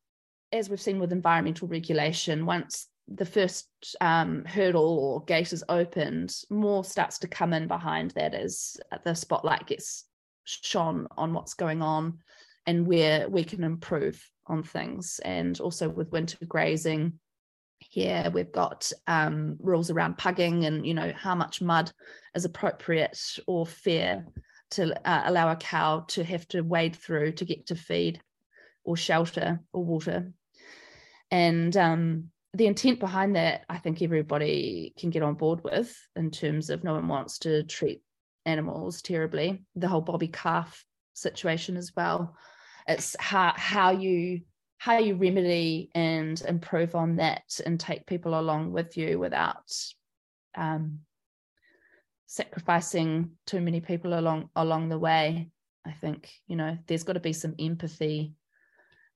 as 0.52 0.68
we've 0.68 0.80
seen 0.80 1.00
with 1.00 1.10
environmental 1.10 1.68
regulation 1.68 2.44
once 2.44 2.86
the 3.08 3.24
first 3.24 3.66
um, 4.00 4.44
hurdle 4.44 4.98
or 4.98 5.24
gate 5.24 5.52
is 5.52 5.64
opened 5.68 6.32
more 6.50 6.84
starts 6.84 7.18
to 7.18 7.28
come 7.28 7.52
in 7.52 7.66
behind 7.66 8.12
that 8.12 8.34
as 8.34 8.76
the 9.04 9.14
spotlight 9.14 9.66
gets 9.66 10.04
shone 10.44 11.08
on 11.16 11.32
what's 11.32 11.54
going 11.54 11.82
on 11.82 12.18
and 12.66 12.86
where 12.86 13.28
we 13.28 13.42
can 13.42 13.64
improve 13.64 14.24
on 14.50 14.62
things. 14.62 15.20
And 15.24 15.58
also 15.60 15.88
with 15.88 16.12
winter 16.12 16.36
grazing, 16.46 17.18
here 17.78 18.30
we've 18.32 18.52
got 18.52 18.92
um, 19.06 19.56
rules 19.58 19.90
around 19.90 20.18
pugging 20.18 20.66
and 20.66 20.86
you 20.86 20.92
know 20.92 21.12
how 21.16 21.34
much 21.34 21.62
mud 21.62 21.90
is 22.34 22.44
appropriate 22.44 23.18
or 23.46 23.64
fair 23.66 24.26
to 24.72 25.08
uh, 25.08 25.22
allow 25.24 25.50
a 25.50 25.56
cow 25.56 26.04
to 26.08 26.22
have 26.22 26.46
to 26.48 26.60
wade 26.60 26.94
through 26.94 27.32
to 27.32 27.44
get 27.44 27.66
to 27.66 27.74
feed 27.74 28.20
or 28.84 28.96
shelter 28.96 29.60
or 29.72 29.84
water. 29.84 30.32
And 31.30 31.76
um, 31.76 32.30
the 32.54 32.66
intent 32.66 33.00
behind 33.00 33.36
that, 33.36 33.64
I 33.68 33.78
think 33.78 34.02
everybody 34.02 34.94
can 34.98 35.10
get 35.10 35.22
on 35.22 35.34
board 35.34 35.62
with 35.64 35.96
in 36.16 36.30
terms 36.30 36.70
of 36.70 36.84
no 36.84 36.94
one 36.94 37.08
wants 37.08 37.38
to 37.40 37.62
treat 37.64 38.02
animals 38.46 39.02
terribly. 39.02 39.64
The 39.76 39.88
whole 39.88 40.00
Bobby 40.00 40.28
calf 40.28 40.84
situation 41.14 41.76
as 41.76 41.92
well. 41.96 42.36
It's 42.86 43.16
how 43.18 43.52
how 43.56 43.90
you 43.90 44.40
how 44.78 44.98
you 44.98 45.14
remedy 45.14 45.90
and 45.94 46.40
improve 46.48 46.94
on 46.94 47.16
that 47.16 47.60
and 47.64 47.78
take 47.78 48.06
people 48.06 48.38
along 48.38 48.72
with 48.72 48.96
you 48.96 49.18
without 49.18 49.70
um, 50.56 51.00
sacrificing 52.26 53.32
too 53.46 53.60
many 53.60 53.80
people 53.80 54.18
along 54.18 54.48
along 54.56 54.88
the 54.88 54.98
way. 54.98 55.50
I 55.86 55.92
think 55.92 56.30
you 56.46 56.56
know 56.56 56.78
there's 56.86 57.04
got 57.04 57.14
to 57.14 57.20
be 57.20 57.32
some 57.32 57.54
empathy 57.58 58.34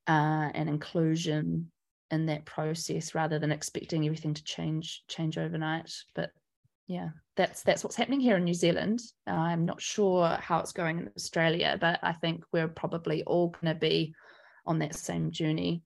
uh, 0.07 0.51
and 0.55 0.69
inclusion 0.69 1.71
in 2.11 2.27
that 2.27 2.45
process 2.45 3.15
rather 3.15 3.39
than 3.39 3.51
expecting 3.51 4.05
everything 4.05 4.35
to 4.35 4.45
change 4.45 5.03
change 5.09 5.39
overnight. 5.39 5.91
But 6.15 6.31
yeah, 6.87 7.11
that's 7.37 7.63
that's 7.63 7.83
what's 7.83 7.97
happening 7.97 8.21
here 8.21 8.37
in 8.37 8.45
New 8.45 8.55
Zealand. 8.55 9.01
I'm 9.27 9.65
not 9.65 9.81
sure 9.81 10.29
how 10.41 10.59
it's 10.59 10.73
going 10.73 10.99
in 10.99 11.11
Australia, 11.17 11.79
but 11.81 11.99
I 12.03 12.13
think 12.13 12.45
we're 12.53 12.69
probably 12.69 13.23
all 13.25 13.49
going 13.49 13.75
to 13.75 13.79
be 13.79 14.15
on 14.67 14.79
that 14.81 14.95
same 14.95 15.31
journey. 15.31 15.83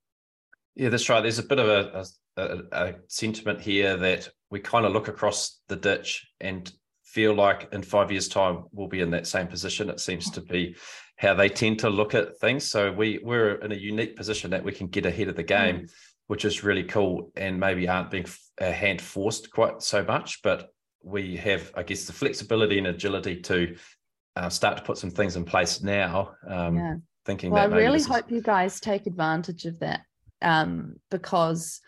Yeah, 0.75 0.89
that's 0.89 1.09
right. 1.09 1.21
There's 1.21 1.39
a 1.39 1.45
bit 1.45 1.59
of 1.59 1.69
a, 1.69 2.05
a, 2.37 2.59
a 2.73 2.95
sentiment 3.09 3.61
here 3.61 3.97
that 3.97 4.29
we 4.51 4.61
kind 4.61 4.87
of 4.87 4.93
look 4.93 5.09
across 5.09 5.61
the 5.69 5.77
ditch 5.77 6.27
and 6.41 6.71
feel 7.05 7.35
like 7.35 7.69
in 7.73 7.83
five 7.83 8.11
years' 8.11 8.29
time 8.29 8.65
we'll 8.73 8.89
be 8.89 9.01
in 9.01 9.11
that 9.11 9.27
same 9.27 9.47
position. 9.47 9.91
It 9.91 10.01
seems 10.01 10.31
to 10.31 10.41
be 10.41 10.77
how 11.17 11.35
they 11.35 11.49
tend 11.49 11.81
to 11.81 11.91
look 11.91 12.15
at 12.15 12.39
things. 12.39 12.65
So 12.69 12.93
we 12.93 13.21
we're 13.23 13.57
in 13.57 13.73
a 13.73 13.77
unique 13.77 14.17
position 14.17 14.51
that 14.51 14.65
we 14.65 14.73
can 14.73 14.89
get 14.89 15.07
ahead 15.07 15.29
of 15.29 15.37
the 15.37 15.43
game, 15.43 15.77
mm. 15.77 15.91
which 16.27 16.45
is 16.45 16.65
really 16.65 16.85
cool, 16.85 17.31
and 17.37 17.59
maybe 17.59 17.89
aren't 17.89 18.11
being 18.11 18.27
hand 18.61 19.01
forced 19.01 19.51
quite 19.53 19.83
so 19.83 20.03
much, 20.05 20.43
but 20.43 20.71
we 21.09 21.37
have, 21.37 21.73
I 21.75 21.83
guess, 21.83 22.05
the 22.05 22.13
flexibility 22.13 22.79
and 22.79 22.87
agility 22.87 23.41
to 23.43 23.77
uh, 24.37 24.49
start 24.49 24.77
to 24.77 24.83
put 24.83 24.99
some 24.99 25.11
things 25.11 25.37
in 25.37 25.45
place 25.45 25.83
now. 25.83 26.35
Um, 26.47 26.77
yeah 26.77 26.95
thinking 27.29 27.51
well, 27.51 27.63
I 27.63 27.77
really 27.77 28.03
hope 28.03 28.27
is... 28.27 28.33
you 28.33 28.43
guys 28.43 28.81
take 28.81 29.07
advantage 29.07 29.67
of 29.67 29.79
that 29.81 30.01
um, 30.41 30.97
because 31.11 31.81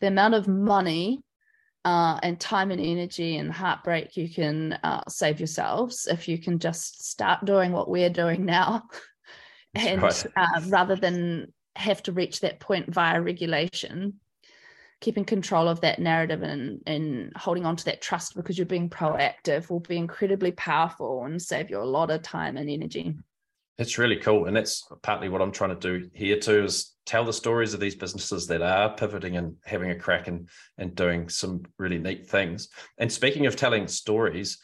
the 0.00 0.06
amount 0.08 0.34
of 0.34 0.46
money 0.46 1.22
uh, 1.84 2.18
and 2.22 2.38
time 2.38 2.70
and 2.70 2.80
energy 2.80 3.38
and 3.38 3.50
heartbreak 3.50 4.16
you 4.16 4.28
can 4.28 4.74
uh, 4.84 5.02
save 5.08 5.40
yourselves 5.40 6.06
if 6.06 6.28
you 6.28 6.38
can 6.38 6.58
just 6.58 7.08
start 7.10 7.44
doing 7.44 7.72
what 7.72 7.88
we're 7.88 8.10
doing 8.10 8.44
now 8.44 8.82
and 9.74 10.02
right. 10.02 10.26
uh, 10.36 10.60
rather 10.68 10.94
than 10.94 11.52
have 11.74 12.02
to 12.02 12.12
reach 12.12 12.40
that 12.40 12.60
point 12.60 12.92
via 12.92 13.20
regulation 13.20 14.20
keeping 15.02 15.24
control 15.24 15.68
of 15.68 15.82
that 15.82 15.98
narrative 15.98 16.42
and, 16.42 16.80
and 16.86 17.32
holding 17.36 17.66
on 17.66 17.76
to 17.76 17.84
that 17.84 18.00
trust 18.00 18.34
because 18.34 18.56
you're 18.56 18.66
being 18.66 18.88
proactive 18.88 19.68
will 19.68 19.80
be 19.80 19.98
incredibly 19.98 20.52
powerful 20.52 21.24
and 21.24 21.42
save 21.42 21.68
you 21.68 21.78
a 21.78 21.84
lot 21.84 22.10
of 22.10 22.22
time 22.22 22.56
and 22.56 22.70
energy 22.70 23.14
it's 23.78 23.98
really 23.98 24.16
cool. 24.16 24.46
And 24.46 24.56
that's 24.56 24.86
partly 25.02 25.28
what 25.28 25.42
I'm 25.42 25.52
trying 25.52 25.78
to 25.78 26.00
do 26.00 26.08
here 26.14 26.38
too 26.38 26.64
is 26.64 26.94
tell 27.06 27.24
the 27.24 27.32
stories 27.32 27.74
of 27.74 27.80
these 27.80 27.94
businesses 27.94 28.46
that 28.46 28.62
are 28.62 28.94
pivoting 28.94 29.36
and 29.36 29.56
having 29.64 29.90
a 29.90 29.98
crack 29.98 30.28
and, 30.28 30.48
and 30.78 30.94
doing 30.94 31.28
some 31.28 31.62
really 31.78 31.98
neat 31.98 32.26
things. 32.26 32.68
And 32.98 33.10
speaking 33.10 33.46
of 33.46 33.56
telling 33.56 33.88
stories, 33.88 34.58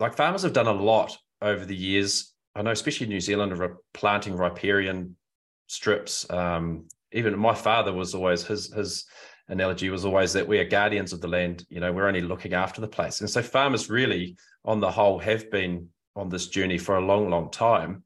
like 0.00 0.16
farmers 0.16 0.42
have 0.42 0.52
done 0.52 0.66
a 0.66 0.72
lot 0.72 1.16
over 1.40 1.64
the 1.64 1.76
years. 1.76 2.34
I 2.54 2.62
know, 2.62 2.72
especially 2.72 3.04
in 3.06 3.10
New 3.10 3.20
Zealand, 3.20 3.52
of 3.52 3.62
planting 3.94 4.36
riparian 4.36 5.16
strips. 5.68 6.28
Um, 6.30 6.88
even 7.12 7.38
my 7.38 7.54
father 7.54 7.92
was 7.92 8.14
always 8.14 8.44
his 8.44 8.72
his 8.72 9.06
analogy 9.50 9.90
was 9.90 10.04
always 10.04 10.32
that 10.32 10.48
we 10.48 10.58
are 10.58 10.64
guardians 10.64 11.12
of 11.12 11.20
the 11.20 11.28
land. 11.28 11.66
You 11.68 11.80
know, 11.80 11.92
we're 11.92 12.08
only 12.08 12.22
looking 12.22 12.54
after 12.54 12.80
the 12.80 12.88
place. 12.88 13.20
And 13.20 13.28
so 13.28 13.42
farmers 13.42 13.90
really, 13.90 14.36
on 14.64 14.80
the 14.80 14.90
whole, 14.90 15.18
have 15.18 15.50
been 15.50 15.88
on 16.16 16.28
this 16.28 16.48
journey 16.48 16.78
for 16.78 16.96
a 16.96 17.04
long, 17.04 17.28
long 17.28 17.50
time. 17.50 18.04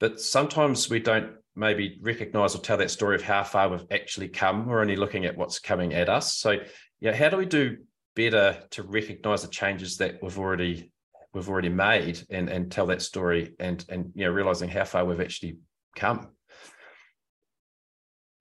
But 0.00 0.20
sometimes 0.20 0.88
we 0.88 1.00
don't 1.00 1.32
maybe 1.54 1.98
recognize 2.00 2.54
or 2.54 2.58
tell 2.58 2.78
that 2.78 2.90
story 2.90 3.16
of 3.16 3.22
how 3.22 3.44
far 3.44 3.68
we've 3.68 3.86
actually 3.90 4.28
come. 4.28 4.66
We're 4.66 4.80
only 4.80 4.96
looking 4.96 5.26
at 5.26 5.36
what's 5.36 5.58
coming 5.58 5.92
at 5.92 6.08
us. 6.08 6.36
So, 6.36 6.58
yeah, 7.00 7.14
how 7.14 7.28
do 7.28 7.36
we 7.36 7.46
do 7.46 7.76
better 8.14 8.58
to 8.70 8.82
recognize 8.82 9.42
the 9.42 9.48
changes 9.48 9.96
that 9.98 10.22
we've 10.22 10.38
already 10.38 10.92
we've 11.32 11.48
already 11.48 11.70
made 11.70 12.22
and 12.30 12.50
and 12.50 12.70
tell 12.70 12.86
that 12.86 13.00
story 13.00 13.54
and 13.58 13.84
and 13.88 14.12
you 14.14 14.24
know 14.24 14.30
realizing 14.30 14.68
how 14.68 14.84
far 14.84 15.04
we've 15.04 15.20
actually 15.20 15.56
come 15.96 16.28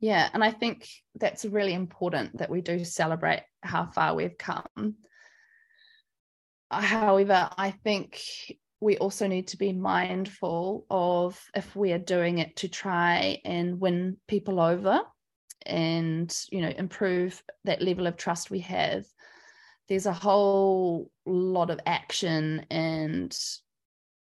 yeah 0.01 0.27
and 0.33 0.43
i 0.43 0.51
think 0.51 0.89
that's 1.15 1.45
really 1.45 1.73
important 1.73 2.37
that 2.37 2.49
we 2.49 2.59
do 2.59 2.83
celebrate 2.83 3.43
how 3.63 3.85
far 3.85 4.15
we've 4.15 4.37
come. 4.37 4.95
However 6.69 7.49
i 7.57 7.71
think 7.71 8.21
we 8.81 8.97
also 8.97 9.27
need 9.27 9.47
to 9.47 9.57
be 9.57 9.71
mindful 9.71 10.85
of 10.89 11.39
if 11.55 11.75
we 11.75 11.93
are 11.93 11.99
doing 11.99 12.39
it 12.39 12.55
to 12.57 12.67
try 12.67 13.39
and 13.45 13.79
win 13.79 14.17
people 14.27 14.59
over 14.59 15.01
and 15.65 16.35
you 16.51 16.61
know 16.61 16.73
improve 16.75 17.41
that 17.63 17.81
level 17.81 18.07
of 18.07 18.17
trust 18.17 18.49
we 18.49 18.59
have. 18.59 19.05
There's 19.87 20.07
a 20.07 20.13
whole 20.13 21.11
lot 21.25 21.69
of 21.69 21.79
action 21.85 22.65
and 22.71 23.37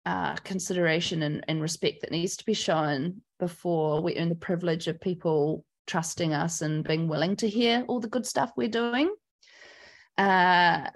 uh, 0.05 0.35
consideration 0.37 1.23
and, 1.23 1.45
and 1.49 1.63
respect 1.63 2.03
that 2.03 2.11
needs 2.11 2.37
to 2.37 2.45
be 2.45 2.55
shown 2.55 3.23
before 3.45 4.01
we 4.01 4.17
earn 4.17 4.31
the 4.31 4.35
privilege 4.35 4.89
of 4.89 4.99
people 4.99 5.67
trusting 5.87 6.33
us 6.33 6.63
and 6.63 6.83
being 6.83 7.09
willing 7.09 7.37
to 7.37 7.47
hear 7.47 7.85
all 7.89 8.01
the 8.01 8.09
good 8.09 8.25
stuff 8.25 8.51
we're 8.57 8.69
doing. 8.69 9.15
Uh, 10.17 10.89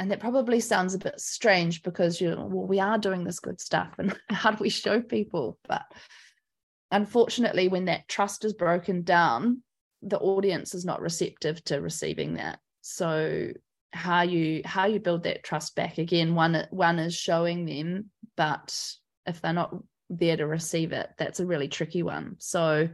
and 0.00 0.10
that 0.10 0.18
probably 0.18 0.58
sounds 0.58 0.94
a 0.94 0.98
bit 0.98 1.20
strange 1.20 1.84
because 1.84 2.20
you 2.20 2.30
know, 2.30 2.48
well 2.50 2.66
we 2.66 2.80
are 2.80 2.98
doing 2.98 3.22
this 3.22 3.38
good 3.38 3.60
stuff 3.60 3.94
and 3.98 4.18
how 4.28 4.50
do 4.50 4.56
we 4.60 4.70
show 4.70 5.00
people? 5.00 5.56
But 5.68 5.82
unfortunately 6.90 7.68
when 7.68 7.84
that 7.84 8.08
trust 8.08 8.44
is 8.44 8.54
broken 8.54 9.02
down 9.02 9.62
the 10.02 10.18
audience 10.18 10.74
is 10.74 10.84
not 10.84 11.00
receptive 11.00 11.62
to 11.64 11.80
receiving 11.80 12.34
that. 12.34 12.58
So 12.82 13.52
how 13.92 14.22
you 14.22 14.62
how 14.64 14.86
you 14.86 14.98
build 14.98 15.22
that 15.22 15.44
trust 15.44 15.76
back 15.76 15.98
again 15.98 16.34
one 16.34 16.66
one 16.70 16.98
is 16.98 17.14
showing 17.14 17.64
them 17.64 18.10
but 18.36 18.76
if 19.24 19.40
they're 19.40 19.52
not 19.52 19.72
there 20.10 20.36
to 20.36 20.46
receive 20.46 20.92
it. 20.92 21.10
That's 21.18 21.40
a 21.40 21.46
really 21.46 21.68
tricky 21.68 22.02
one. 22.02 22.36
So 22.38 22.88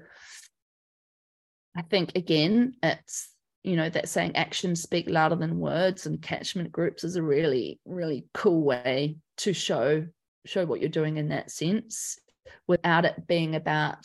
i 1.76 1.82
think 1.82 2.16
again 2.16 2.74
it's 2.82 3.28
you 3.62 3.76
know 3.76 3.88
that 3.88 4.08
saying 4.08 4.34
actions 4.34 4.82
speak 4.82 5.08
louder 5.08 5.36
than 5.36 5.60
words 5.60 6.04
and 6.04 6.20
catchment 6.20 6.72
groups 6.72 7.04
is 7.04 7.14
a 7.14 7.22
really 7.22 7.78
really 7.84 8.26
cool 8.34 8.64
way 8.64 9.14
to 9.36 9.52
show 9.52 10.04
show 10.46 10.66
what 10.66 10.80
you're 10.80 10.88
doing 10.88 11.16
in 11.16 11.28
that 11.28 11.48
sense 11.48 12.18
without 12.66 13.04
it 13.04 13.26
being 13.26 13.54
about 13.54 14.04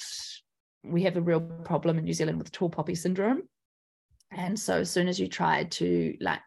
we 0.84 1.04
have 1.04 1.18
a 1.18 1.22
real 1.22 1.42
problem 1.42 1.98
in 1.98 2.06
New 2.06 2.14
Zealand 2.14 2.38
with 2.38 2.52
tall 2.52 2.70
poppy 2.70 2.96
syndrome. 2.96 3.44
And 4.32 4.60
so 4.60 4.80
as 4.80 4.92
soon 4.92 5.08
as 5.08 5.20
you 5.20 5.28
try 5.28 5.64
to 5.64 6.16
like 6.20 6.42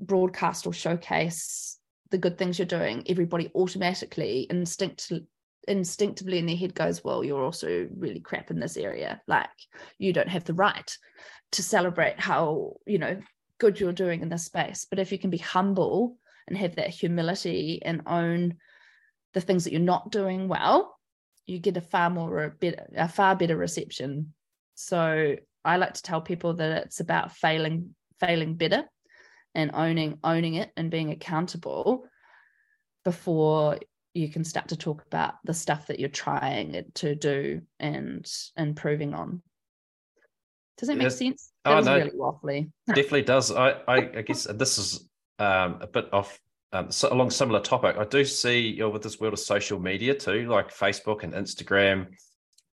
broadcast 0.00 0.66
or 0.66 0.72
showcase 0.72 1.78
the 2.10 2.18
good 2.18 2.38
things 2.38 2.58
you're 2.58 2.66
doing 2.66 3.02
everybody 3.08 3.50
automatically 3.54 4.42
instinct 4.42 5.10
instinctively 5.68 6.38
in 6.38 6.46
their 6.46 6.56
head 6.56 6.74
goes 6.74 7.02
well 7.02 7.24
you're 7.24 7.42
also 7.42 7.88
really 7.96 8.20
crap 8.20 8.50
in 8.50 8.60
this 8.60 8.76
area. 8.76 9.20
Like 9.26 9.50
you 9.98 10.12
don't 10.12 10.28
have 10.28 10.44
the 10.44 10.54
right 10.54 10.96
to 11.52 11.62
celebrate 11.62 12.20
how 12.20 12.76
you 12.86 12.98
know 12.98 13.20
good 13.58 13.80
you're 13.80 13.92
doing 13.92 14.22
in 14.22 14.28
this 14.28 14.44
space. 14.44 14.86
But 14.88 14.98
if 14.98 15.12
you 15.12 15.18
can 15.18 15.30
be 15.30 15.38
humble 15.38 16.18
and 16.46 16.56
have 16.56 16.76
that 16.76 16.90
humility 16.90 17.80
and 17.82 18.02
own 18.06 18.56
the 19.34 19.40
things 19.40 19.64
that 19.64 19.72
you're 19.72 19.80
not 19.80 20.10
doing 20.10 20.48
well 20.48 20.96
you 21.46 21.60
get 21.60 21.76
a 21.76 21.80
far 21.80 22.10
more 22.10 22.44
a, 22.44 22.50
better, 22.50 22.86
a 22.96 23.08
far 23.08 23.36
better 23.36 23.56
reception. 23.56 24.34
So 24.74 25.36
i 25.64 25.78
like 25.78 25.94
to 25.94 26.02
tell 26.02 26.20
people 26.20 26.54
that 26.54 26.84
it's 26.84 27.00
about 27.00 27.32
failing 27.32 27.94
failing 28.20 28.54
better 28.54 28.84
and 29.54 29.72
owning 29.74 30.18
owning 30.22 30.54
it 30.54 30.70
and 30.76 30.92
being 30.92 31.10
accountable 31.10 32.04
before 33.04 33.78
you 34.16 34.28
can 34.28 34.44
start 34.44 34.68
to 34.68 34.76
talk 34.76 35.04
about 35.06 35.34
the 35.44 35.54
stuff 35.54 35.86
that 35.86 36.00
you're 36.00 36.08
trying 36.08 36.84
to 36.94 37.14
do 37.14 37.60
and 37.78 38.30
improving 38.56 39.14
on 39.14 39.42
does 40.78 40.88
that 40.88 40.96
make 40.96 41.04
yes. 41.04 41.18
sense? 41.18 41.52
That 41.64 41.72
oh, 41.72 41.76
was 41.76 41.86
no, 41.86 41.96
really 41.96 42.10
waffly. 42.10 42.70
definitely 42.88 43.22
does. 43.22 43.50
I, 43.50 43.70
I, 43.88 43.96
I 44.18 44.22
guess 44.22 44.44
this 44.44 44.78
is 44.78 45.08
um, 45.38 45.78
a 45.80 45.86
bit 45.86 46.12
off 46.12 46.38
um, 46.72 46.90
so 46.90 47.12
along 47.12 47.30
similar 47.30 47.60
topic. 47.60 47.96
I 47.98 48.04
do 48.04 48.24
see 48.24 48.58
you 48.58 48.80
know, 48.80 48.90
with 48.90 49.02
this 49.02 49.20
world 49.20 49.32
of 49.32 49.38
social 49.38 49.78
media 49.78 50.14
too, 50.14 50.48
like 50.48 50.74
Facebook 50.74 51.22
and 51.22 51.32
Instagram, 51.32 52.08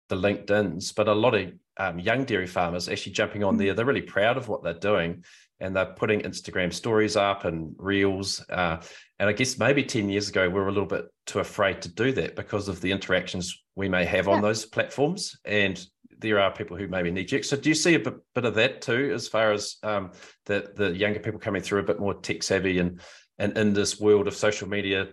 the 0.08 0.16
LinkedIn's, 0.16 0.92
but 0.92 1.08
a 1.08 1.12
lot 1.12 1.34
of 1.34 1.52
um, 1.78 1.98
young 1.98 2.24
dairy 2.24 2.46
farmers 2.46 2.88
actually 2.88 3.12
jumping 3.12 3.42
on 3.42 3.56
there. 3.56 3.72
Mm. 3.72 3.76
They're 3.76 3.86
really 3.86 4.02
proud 4.02 4.36
of 4.36 4.48
what 4.48 4.62
they're 4.62 4.74
doing 4.74 5.24
and 5.60 5.74
they're 5.74 5.86
putting 5.86 6.20
Instagram 6.20 6.72
stories 6.72 7.16
up 7.16 7.44
and 7.44 7.74
reels. 7.78 8.44
Uh, 8.48 8.80
and 9.18 9.28
I 9.28 9.32
guess 9.32 9.58
maybe 9.58 9.82
10 9.82 10.08
years 10.08 10.28
ago, 10.28 10.48
we 10.48 10.54
were 10.54 10.68
a 10.68 10.72
little 10.72 10.86
bit 10.86 11.06
too 11.26 11.40
afraid 11.40 11.82
to 11.82 11.88
do 11.88 12.12
that 12.12 12.36
because 12.36 12.68
of 12.68 12.80
the 12.80 12.92
interactions 12.92 13.62
we 13.74 13.88
may 13.88 14.04
have 14.04 14.26
yeah. 14.26 14.34
on 14.34 14.42
those 14.42 14.64
platforms. 14.64 15.38
And 15.44 15.84
there 16.18 16.40
are 16.40 16.52
people 16.52 16.76
who 16.76 16.88
maybe 16.88 17.10
need 17.10 17.30
you. 17.30 17.42
So 17.42 17.56
do 17.56 17.68
you 17.68 17.74
see 17.74 17.94
a 17.94 18.00
bit, 18.00 18.14
bit 18.34 18.44
of 18.44 18.54
that 18.54 18.82
too, 18.82 19.12
as 19.14 19.28
far 19.28 19.52
as 19.52 19.76
um, 19.82 20.12
the, 20.46 20.72
the 20.76 20.96
younger 20.96 21.20
people 21.20 21.40
coming 21.40 21.62
through 21.62 21.80
a 21.80 21.84
bit 21.84 22.00
more 22.00 22.14
tech 22.14 22.42
savvy 22.42 22.78
and, 22.78 23.00
and 23.38 23.56
in 23.56 23.72
this 23.72 24.00
world 24.00 24.28
of 24.28 24.34
social 24.34 24.68
media, 24.68 25.08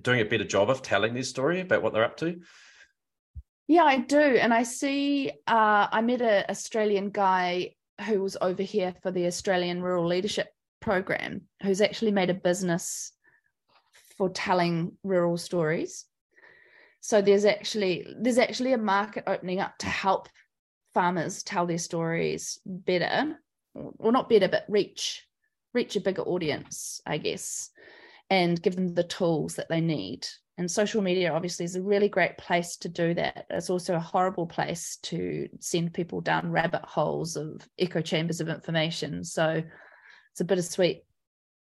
doing 0.00 0.20
a 0.20 0.24
better 0.24 0.44
job 0.44 0.70
of 0.70 0.82
telling 0.82 1.14
their 1.14 1.22
story 1.22 1.60
about 1.60 1.82
what 1.82 1.92
they're 1.92 2.04
up 2.04 2.16
to? 2.18 2.40
Yeah, 3.66 3.84
I 3.84 3.98
do. 3.98 4.18
And 4.18 4.54
I 4.54 4.62
see, 4.62 5.30
uh, 5.46 5.88
I 5.92 6.00
met 6.00 6.22
an 6.22 6.44
Australian 6.48 7.10
guy 7.10 7.74
who 8.06 8.22
was 8.22 8.36
over 8.40 8.62
here 8.62 8.94
for 9.02 9.10
the 9.10 9.26
Australian 9.26 9.82
Rural 9.82 10.06
Leadership 10.06 10.48
Program, 10.80 11.42
who's 11.62 11.80
actually 11.80 12.12
made 12.12 12.30
a 12.30 12.34
business 12.34 13.12
for 14.16 14.28
telling 14.28 14.92
rural 15.02 15.36
stories. 15.36 16.04
So 17.00 17.22
there's 17.22 17.44
actually 17.44 18.06
there's 18.20 18.38
actually 18.38 18.72
a 18.72 18.78
market 18.78 19.24
opening 19.26 19.60
up 19.60 19.78
to 19.78 19.86
help 19.86 20.28
farmers 20.94 21.42
tell 21.42 21.66
their 21.66 21.78
stories 21.78 22.60
better, 22.66 23.38
or 23.74 24.12
not 24.12 24.28
better, 24.28 24.48
but 24.48 24.64
reach 24.68 25.24
reach 25.74 25.96
a 25.96 26.00
bigger 26.00 26.22
audience, 26.22 27.00
I 27.06 27.18
guess, 27.18 27.70
and 28.30 28.60
give 28.60 28.74
them 28.74 28.94
the 28.94 29.04
tools 29.04 29.54
that 29.56 29.68
they 29.68 29.80
need 29.80 30.26
and 30.58 30.68
social 30.68 31.00
media 31.00 31.32
obviously 31.32 31.64
is 31.64 31.76
a 31.76 31.82
really 31.82 32.08
great 32.08 32.36
place 32.36 32.76
to 32.78 32.88
do 32.88 33.14
that. 33.14 33.46
It's 33.48 33.70
also 33.70 33.94
a 33.94 34.00
horrible 34.00 34.46
place 34.46 34.98
to 35.04 35.48
send 35.60 35.94
people 35.94 36.20
down 36.20 36.50
rabbit 36.50 36.84
holes 36.84 37.36
of 37.36 37.66
echo 37.78 38.00
chambers 38.00 38.40
of 38.40 38.48
information. 38.48 39.22
So 39.22 39.62
it's 40.32 40.40
a 40.40 40.44
bittersweet, 40.44 41.04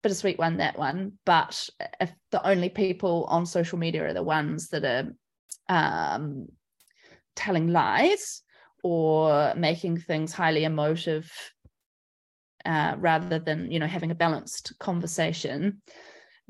bittersweet 0.03 0.41
one, 0.41 0.57
that 0.57 0.77
one. 0.77 1.13
But 1.25 1.69
if 2.01 2.13
the 2.33 2.45
only 2.45 2.69
people 2.69 3.27
on 3.29 3.47
social 3.47 3.79
media 3.79 4.09
are 4.09 4.13
the 4.13 4.25
ones 4.25 4.71
that 4.71 4.85
are 4.85 5.15
um, 5.69 6.49
telling 7.37 7.69
lies 7.69 8.43
or 8.83 9.55
making 9.55 9.99
things 9.99 10.33
highly 10.33 10.65
emotive 10.65 11.31
uh, 12.65 12.97
rather 12.99 13.39
than, 13.39 13.71
you 13.71 13.79
know, 13.79 13.87
having 13.87 14.11
a 14.11 14.17
balanced 14.17 14.77
conversation, 14.81 15.81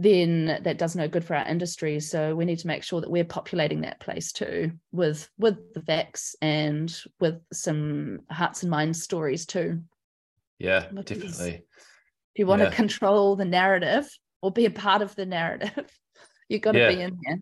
then 0.01 0.59
that 0.63 0.79
does 0.79 0.97
no 0.97 1.07
good 1.07 1.27
for 1.27 1.37
our 1.37 1.47
industry. 1.47 2.01
So 2.01 2.35
we 2.35 2.47
need 2.47 2.59
to 2.61 2.67
make 2.67 2.83
sure 2.83 3.03
that 3.03 3.11
we're 3.11 3.23
populating 3.23 3.83
that 3.83 4.01
place 4.01 4.33
too 4.33 4.73
with 4.93 5.29
with 5.39 5.75
the 5.75 5.83
facts 5.83 6.35
and 6.41 6.91
with 7.21 7.43
some 7.53 8.21
hearts 8.31 8.63
and 8.63 8.71
minds 8.71 9.03
stories 9.03 9.45
too. 9.45 9.83
Yeah, 10.59 10.87
because 10.93 11.19
definitely. 11.19 11.65
If 12.35 12.39
you 12.39 12.47
want 12.47 12.63
yeah. 12.63 12.71
to 12.71 12.77
control 12.77 13.37
the 13.37 13.45
narrative 13.45 14.09
or 14.41 14.51
be 14.51 14.65
a 14.65 14.71
part 14.71 15.03
of 15.03 15.15
the 15.17 15.27
narrative, 15.27 15.91
you've 16.49 16.63
got 16.63 16.73
to 16.73 16.79
yeah. 16.79 16.89
be 16.89 17.01
in 17.03 17.19
there. 17.23 17.39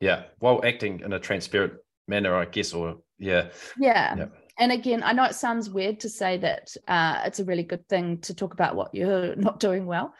Yeah, 0.00 0.22
while 0.40 0.60
acting 0.62 1.00
in 1.00 1.14
a 1.14 1.18
transparent 1.18 1.72
manner, 2.06 2.34
I 2.36 2.44
guess, 2.44 2.74
or 2.74 2.98
yeah. 3.18 3.48
Yeah. 3.78 4.14
yeah. 4.16 4.26
And 4.58 4.72
again, 4.72 5.02
I 5.02 5.12
know 5.12 5.24
it 5.24 5.34
sounds 5.34 5.70
weird 5.70 6.00
to 6.00 6.10
say 6.10 6.36
that 6.38 6.76
uh, 6.86 7.22
it's 7.24 7.40
a 7.40 7.44
really 7.44 7.62
good 7.62 7.88
thing 7.88 8.18
to 8.18 8.34
talk 8.34 8.52
about 8.52 8.76
what 8.76 8.94
you're 8.94 9.34
not 9.36 9.58
doing 9.58 9.86
well, 9.86 10.12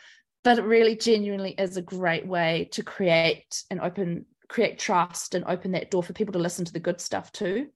but 0.45 0.59
it 0.59 0.65
really 0.65 0.97
genuinely 0.97 1.53
is 1.53 1.77
a 1.77 1.83
great 1.83 2.27
way 2.27 2.69
to 2.73 2.83
create 2.83 3.65
and 3.71 3.81
open 3.81 4.27
create 4.49 4.79
trust 4.79 5.35
and 5.35 5.45
open 5.47 5.73
that 5.73 5.91
door 5.91 6.03
for 6.03 6.13
people 6.13 6.33
to 6.35 6.39
listen 6.39 6.65
to 6.65 6.73
the 6.73 6.79
good 6.79 7.01
stuff 7.01 7.33
too. 7.33 7.67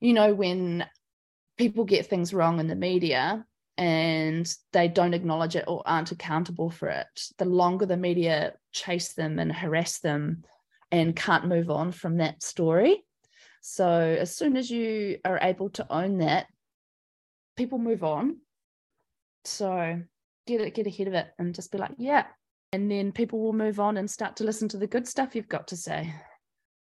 You 0.00 0.12
know 0.12 0.34
when 0.34 0.84
people 1.56 1.84
get 1.84 2.06
things 2.06 2.34
wrong 2.34 2.60
in 2.60 2.66
the 2.66 2.74
media 2.74 3.46
and 3.78 4.52
they 4.72 4.88
don't 4.88 5.14
acknowledge 5.14 5.56
it 5.56 5.64
or 5.66 5.82
aren't 5.86 6.12
accountable 6.12 6.70
for 6.70 6.88
it 6.88 7.28
the 7.38 7.44
longer 7.44 7.86
the 7.86 7.96
media 7.96 8.52
chase 8.70 9.14
them 9.14 9.38
and 9.38 9.52
harass 9.52 9.98
them 9.98 10.44
and 10.92 11.16
can't 11.16 11.48
move 11.48 11.70
on 11.70 11.90
from 11.90 12.18
that 12.18 12.40
story 12.40 13.04
so 13.66 13.88
as 13.88 14.36
soon 14.36 14.56
as 14.56 14.70
you 14.70 15.18
are 15.24 15.38
able 15.40 15.70
to 15.70 15.86
own 15.90 16.18
that 16.18 16.46
people 17.56 17.78
move 17.78 18.04
on. 18.04 18.36
So 19.44 20.02
get 20.46 20.60
it, 20.60 20.74
get 20.74 20.86
ahead 20.86 21.08
of 21.08 21.14
it 21.14 21.28
and 21.38 21.54
just 21.54 21.72
be 21.72 21.78
like, 21.78 21.92
yeah. 21.98 22.26
And 22.72 22.90
then 22.90 23.12
people 23.12 23.40
will 23.40 23.52
move 23.52 23.78
on 23.78 23.96
and 23.96 24.10
start 24.10 24.36
to 24.36 24.44
listen 24.44 24.68
to 24.68 24.76
the 24.76 24.86
good 24.86 25.06
stuff 25.06 25.34
you've 25.34 25.48
got 25.48 25.68
to 25.68 25.76
say. 25.76 26.12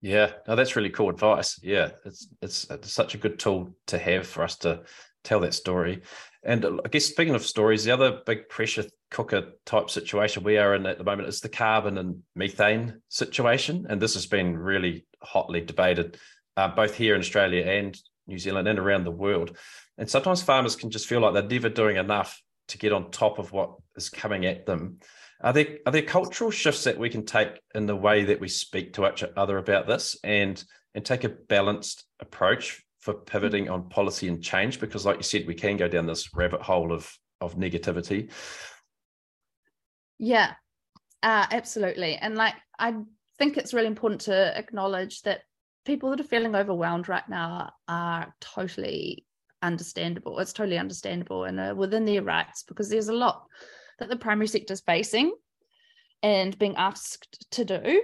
Yeah, 0.01 0.31
no, 0.47 0.55
that's 0.55 0.75
really 0.75 0.89
cool 0.89 1.09
advice. 1.09 1.59
Yeah, 1.61 1.91
it's 2.05 2.27
it's, 2.41 2.69
it's 2.69 2.91
such 2.91 3.13
a 3.13 3.19
good 3.19 3.37
tool 3.37 3.75
to 3.87 3.99
have 3.99 4.25
for 4.25 4.43
us 4.43 4.57
to 4.59 4.83
tell 5.23 5.41
that 5.41 5.53
story. 5.53 6.01
And 6.43 6.65
I 6.65 6.87
guess 6.89 7.05
speaking 7.05 7.35
of 7.35 7.45
stories, 7.45 7.83
the 7.83 7.91
other 7.91 8.21
big 8.25 8.49
pressure 8.49 8.85
cooker 9.11 9.51
type 9.65 9.91
situation 9.91 10.43
we 10.43 10.57
are 10.57 10.73
in 10.73 10.85
at 10.87 10.97
the 10.97 11.03
moment 11.03 11.27
is 11.27 11.39
the 11.39 11.49
carbon 11.49 11.99
and 11.99 12.23
methane 12.35 13.01
situation. 13.09 13.85
And 13.89 14.01
this 14.01 14.15
has 14.15 14.25
been 14.25 14.57
really 14.57 15.05
hotly 15.21 15.61
debated, 15.61 16.17
uh, 16.57 16.69
both 16.69 16.95
here 16.95 17.13
in 17.13 17.21
Australia 17.21 17.63
and 17.63 17.95
New 18.25 18.39
Zealand 18.39 18.67
and 18.67 18.79
around 18.79 19.03
the 19.03 19.11
world. 19.11 19.55
And 19.99 20.09
sometimes 20.09 20.41
farmers 20.41 20.75
can 20.75 20.89
just 20.89 21.07
feel 21.07 21.19
like 21.19 21.33
they're 21.33 21.43
never 21.43 21.69
doing 21.69 21.97
enough 21.97 22.41
to 22.67 22.77
get 22.77 22.93
on 22.93 23.11
top 23.11 23.39
of 23.39 23.51
what 23.51 23.75
is 23.95 24.09
coming 24.09 24.45
at 24.45 24.65
them. 24.65 24.99
Are 25.41 25.53
there 25.53 25.77
are 25.85 25.91
there 25.91 26.01
cultural 26.03 26.51
shifts 26.51 26.83
that 26.83 26.99
we 26.99 27.09
can 27.09 27.25
take 27.25 27.59
in 27.73 27.85
the 27.85 27.95
way 27.95 28.25
that 28.25 28.39
we 28.39 28.47
speak 28.47 28.93
to 28.93 29.07
each 29.09 29.23
other 29.35 29.57
about 29.57 29.87
this 29.87 30.15
and 30.23 30.63
and 30.93 31.03
take 31.03 31.23
a 31.23 31.29
balanced 31.29 32.05
approach 32.19 32.83
for 32.99 33.13
pivoting 33.13 33.69
on 33.69 33.89
policy 33.89 34.27
and 34.27 34.43
change? 34.43 34.79
Because, 34.79 35.05
like 35.05 35.17
you 35.17 35.23
said, 35.23 35.47
we 35.47 35.55
can 35.55 35.77
go 35.77 35.87
down 35.87 36.05
this 36.05 36.33
rabbit 36.35 36.61
hole 36.61 36.91
of 36.91 37.11
of 37.39 37.57
negativity. 37.57 38.31
Yeah, 40.19 40.53
uh, 41.23 41.47
absolutely. 41.49 42.15
And 42.15 42.35
like 42.35 42.53
I 42.77 42.93
think 43.39 43.57
it's 43.57 43.73
really 43.73 43.87
important 43.87 44.21
to 44.21 44.57
acknowledge 44.57 45.21
that 45.23 45.41
people 45.85 46.11
that 46.11 46.19
are 46.19 46.23
feeling 46.23 46.55
overwhelmed 46.55 47.09
right 47.09 47.27
now 47.27 47.71
are 47.87 48.33
totally 48.39 49.25
understandable. 49.61 50.39
It's 50.39 50.53
totally 50.53 50.77
understandable 50.77 51.45
and 51.45 51.59
uh, 51.59 51.73
within 51.75 52.05
their 52.05 52.23
rights 52.23 52.63
because 52.63 52.89
there's 52.89 53.09
a 53.09 53.13
lot 53.13 53.45
that 53.99 54.09
the 54.09 54.15
primary 54.15 54.47
sector 54.47 54.73
is 54.73 54.81
facing 54.81 55.33
and 56.23 56.57
being 56.57 56.75
asked 56.75 57.49
to 57.51 57.65
do. 57.65 58.01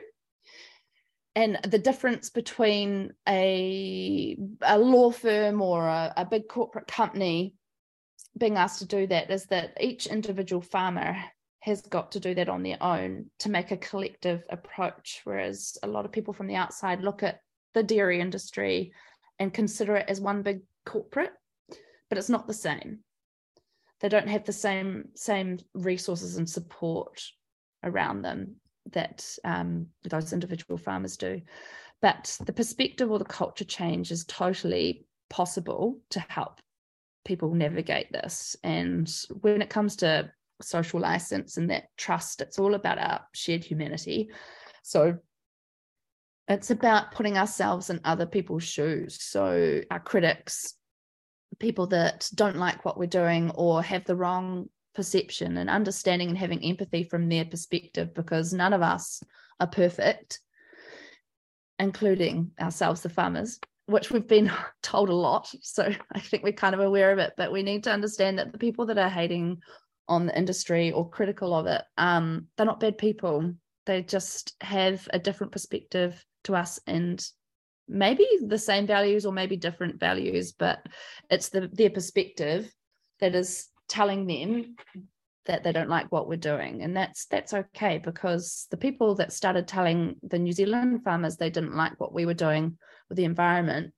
And 1.36 1.60
the 1.68 1.78
difference 1.78 2.32
between 2.32 3.14
a, 3.28 4.38
a 4.64 4.78
law 4.78 5.12
firm 5.12 5.62
or 5.62 5.88
a, 5.88 6.14
a 6.18 6.26
big 6.26 6.48
corporate 6.48 6.88
company 6.88 7.54
being 8.38 8.58
asked 8.58 8.80
to 8.80 8.86
do 8.86 9.06
that 9.08 9.30
is 9.30 9.46
that 9.46 9.78
each 9.80 10.08
individual 10.08 10.62
farmer 10.62 11.16
has 11.60 11.82
got 11.82 12.12
to 12.12 12.20
do 12.20 12.34
that 12.34 12.50
on 12.50 12.64
their 12.64 12.82
own 12.82 13.26
to 13.40 13.50
make 13.50 13.72
a 13.72 13.78
collective 13.78 14.44
approach. 14.50 15.22
Whereas 15.26 15.78
a 15.84 15.88
lot 15.88 16.06
of 16.06 16.12
people 16.12 16.34
from 16.34 16.48
the 16.48 16.56
outside 16.56 17.02
look 17.02 17.24
at 17.24 17.42
the 17.74 17.84
dairy 17.84 18.20
industry 18.20 18.94
and 19.38 19.54
consider 19.54 19.98
it 19.98 20.06
as 20.08 20.22
one 20.22 20.42
big 20.42 20.62
corporate 20.86 21.34
but 22.10 22.18
it's 22.18 22.30
not 22.30 22.48
the 22.48 22.54
same. 22.54 23.00
They 24.00 24.10
don't 24.10 24.30
have 24.30 24.46
the 24.46 24.54
same 24.54 25.10
same 25.16 25.60
resources 25.74 26.38
and 26.38 26.50
support 26.50 27.24
around 27.84 28.22
them 28.22 28.58
that 28.94 29.26
um, 29.44 29.88
those 30.04 30.34
individual 30.34 30.78
farmers 30.78 31.18
do. 31.18 31.42
But 32.02 32.38
the 32.46 32.54
perspective 32.54 33.10
or 33.10 33.20
the 33.20 33.26
culture 33.26 33.66
change 33.66 34.12
is 34.12 34.26
totally 34.26 35.06
possible 35.30 36.00
to 36.12 36.20
help 36.30 36.60
people 37.26 37.54
navigate 37.54 38.12
this. 38.12 38.56
And 38.64 39.12
when 39.42 39.62
it 39.62 39.70
comes 39.70 39.98
to 39.98 40.32
social 40.62 41.00
license 41.00 41.58
and 41.58 41.70
that 41.70 41.84
trust 41.98 42.42
it's 42.42 42.58
all 42.58 42.74
about 42.74 42.98
our 42.98 43.22
shared 43.34 43.64
humanity. 43.64 44.30
So 44.84 45.18
it's 46.48 46.72
about 46.72 47.12
putting 47.12 47.38
ourselves 47.38 47.90
in 47.90 48.00
other 48.04 48.26
people's 48.26 48.64
shoes. 48.64 49.22
So 49.22 49.82
our 49.92 50.00
critics 50.00 50.74
people 51.60 51.88
that 51.88 52.30
don't 52.36 52.58
like 52.58 52.86
what 52.86 52.98
we're 52.98 53.08
doing 53.08 53.52
or 53.52 53.82
have 53.82 54.06
the 54.06 54.16
wrong 54.16 54.70
perception 54.94 55.58
and 55.58 55.70
understanding 55.70 56.30
and 56.30 56.38
having 56.38 56.64
empathy 56.64 57.04
from 57.04 57.30
their 57.30 57.46
perspective 57.46 58.14
because 58.14 58.54
none 58.54 58.74
of 58.74 58.82
us 58.82 59.22
are 59.60 59.68
perfect 59.68 60.40
including 61.80 62.52
ourselves 62.60 63.02
the 63.02 63.10
farmers 63.10 63.60
which 63.86 64.12
we've 64.12 64.28
been 64.28 64.52
told 64.84 65.10
a 65.10 65.16
lot. 65.16 65.54
So 65.62 65.92
i 66.14 66.20
think 66.20 66.44
we're 66.44 66.54
kind 66.54 66.76
of 66.76 66.82
aware 66.82 67.12
of 67.12 67.20
it 67.20 67.34
but 67.38 67.52
we 67.52 67.64
need 67.64 67.84
to 67.84 67.92
understand 67.92 68.40
that 68.40 68.52
the 68.52 68.58
people 68.58 68.88
that 68.88 68.98
are 68.98 69.10
hating 69.10 69.62
on 70.08 70.26
the 70.26 70.38
industry 70.38 70.92
or 70.92 71.10
critical 71.10 71.54
of 71.54 71.68
it 71.68 71.84
um, 71.98 72.48
they're 72.56 72.66
not 72.66 72.80
bad 72.80 72.98
people. 72.98 73.54
They 73.86 74.04
just 74.04 74.56
have 74.62 75.08
a 75.14 75.20
different 75.20 75.54
perspective 75.54 76.24
to 76.46 76.56
us 76.56 76.80
and 76.88 77.26
maybe 77.88 78.28
the 78.46 78.58
same 78.58 78.88
values 78.88 79.26
or 79.26 79.34
maybe 79.34 79.58
different 79.58 80.00
values, 80.00 80.52
but 80.52 80.80
it's 81.30 81.50
the 81.50 81.70
their 81.72 81.90
perspective 81.90 82.72
that 83.20 83.36
is 83.36 83.68
telling 83.88 84.28
them 84.28 84.76
that 85.46 85.64
they 85.64 85.72
don't 85.72 85.90
like 85.90 86.12
what 86.12 86.28
we're 86.28 86.36
doing 86.36 86.84
and 86.84 86.96
that's 86.96 87.26
that's 87.28 87.54
okay 87.54 87.98
because 88.00 88.68
the 88.70 88.76
people 88.76 89.16
that 89.16 89.32
started 89.32 89.66
telling 89.66 90.18
the 90.22 90.38
New 90.38 90.52
Zealand 90.52 91.04
farmers 91.06 91.38
they 91.38 91.50
didn't 91.50 91.74
like 91.74 91.98
what 92.02 92.14
we 92.14 92.26
were 92.26 92.34
doing 92.34 92.78
with 93.08 93.16
the 93.16 93.24
environment 93.24 93.94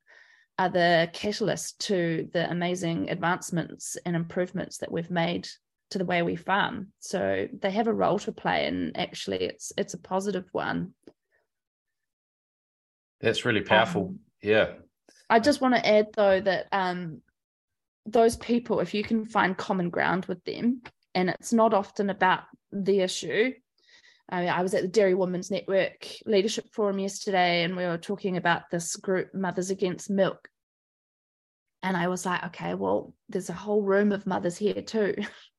are 0.60 0.70
the 0.70 1.10
catalyst 1.14 1.80
to 1.80 2.30
the 2.34 2.50
amazing 2.52 3.10
advancements 3.10 3.98
and 4.06 4.16
improvements 4.16 4.78
that 4.78 4.92
we've 4.92 5.10
made 5.10 5.48
to 5.90 5.98
the 5.98 6.06
way 6.06 6.22
we 6.22 6.36
farm. 6.36 6.92
So 7.00 7.48
they 7.62 7.72
have 7.72 7.88
a 7.88 7.94
role 7.94 8.20
to 8.20 8.32
play, 8.32 8.68
and 8.68 8.96
actually, 8.98 9.42
it's 9.42 9.72
it's 9.78 9.94
a 9.94 10.00
positive 10.00 10.46
one. 10.52 10.94
That's 13.22 13.46
really 13.46 13.62
powerful. 13.62 14.08
Um, 14.08 14.20
yeah. 14.42 14.74
I 15.30 15.40
just 15.40 15.62
want 15.62 15.76
to 15.76 15.88
add 15.88 16.08
though 16.16 16.42
that 16.42 16.68
um, 16.72 17.22
those 18.06 18.38
people, 18.38 18.80
if 18.80 18.94
you 18.94 19.04
can 19.04 19.26
find 19.26 19.58
common 19.58 19.90
ground 19.90 20.26
with 20.26 20.44
them, 20.46 20.82
and 21.16 21.30
it's 21.30 21.54
not 21.54 21.74
often 21.74 22.10
about 22.10 22.42
the 22.72 23.02
issue. 23.02 23.52
I, 24.30 24.42
mean, 24.42 24.50
I 24.50 24.62
was 24.62 24.74
at 24.74 24.84
the 24.84 24.88
Dairy 24.88 25.16
Women's 25.16 25.50
Network 25.50 26.08
Leadership 26.26 26.72
Forum 26.72 27.00
yesterday, 27.00 27.64
and 27.64 27.76
we 27.76 27.86
were 27.86 27.98
talking 27.98 28.38
about 28.38 28.70
this 28.70 28.96
group, 28.96 29.34
Mothers 29.34 29.72
Against 29.72 30.10
Milk. 30.10 30.50
And 31.82 31.98
I 31.98 32.10
was 32.10 32.26
like, 32.26 32.44
okay, 32.48 32.76
well, 32.76 33.14
there's 33.30 33.50
a 33.50 33.54
whole 33.54 33.82
room 33.82 34.12
of 34.12 34.28
mothers 34.28 34.58
here 34.58 34.82
too. 34.82 35.16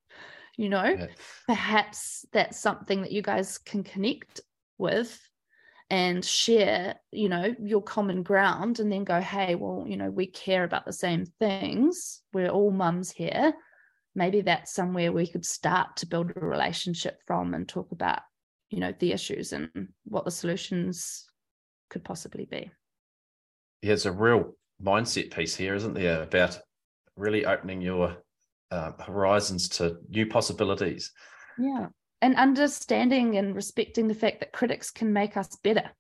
you 0.57 0.68
know, 0.68 0.85
yeah. 0.85 1.07
perhaps 1.46 2.25
that's 2.33 2.61
something 2.61 3.03
that 3.03 3.12
you 3.12 3.23
guys 3.23 3.59
can 3.59 3.83
connect 3.83 4.40
with 4.79 5.18
and 5.90 6.24
share, 6.24 6.96
you 7.11 7.29
know, 7.29 7.55
your 7.61 7.83
common 7.83 8.22
ground 8.22 8.79
and 8.79 8.90
then 8.90 9.05
go, 9.05 9.20
hey, 9.20 9.57
well, 9.57 9.85
you 9.87 9.96
know, 9.96 10.11
we 10.11 10.26
care 10.26 10.64
about 10.64 10.87
the 10.87 10.92
same 10.92 11.26
things. 11.40 12.22
We're 12.33 12.48
all 12.48 12.70
mums 12.70 13.11
here. 13.11 13.53
Maybe 14.14 14.40
that's 14.40 14.72
somewhere 14.72 15.12
we 15.12 15.26
could 15.26 15.44
start 15.44 15.96
to 15.96 16.07
build 16.07 16.33
a 16.35 16.40
relationship 16.40 17.18
from 17.26 17.55
and 17.55 17.68
talk 17.68 17.92
about 17.92 18.20
you 18.70 18.79
know 18.79 18.94
the 18.98 19.12
issues 19.12 19.53
and 19.53 19.68
what 20.05 20.24
the 20.24 20.31
solutions 20.31 21.26
could 21.90 22.05
possibly 22.05 22.46
be. 22.46 22.70
Yeah 23.83 23.92
it's 23.92 24.07
a 24.07 24.12
real 24.12 24.55
mindset 24.83 25.35
piece 25.35 25.55
here 25.55 25.74
isn't 25.74 25.94
there 25.94 26.22
about 26.22 26.59
really 27.16 27.44
opening 27.44 27.83
your 27.83 28.16
uh, 28.70 28.92
horizons 29.00 29.68
to 29.68 29.96
new 30.09 30.26
possibilities. 30.26 31.12
Yeah 31.59 31.88
and 32.23 32.37
understanding 32.37 33.37
and 33.37 33.55
respecting 33.55 34.09
the 34.09 34.15
fact 34.15 34.41
that 34.41 34.53
critics 34.53 34.91
can 34.91 35.13
make 35.13 35.37
us 35.37 35.57
better 35.57 35.91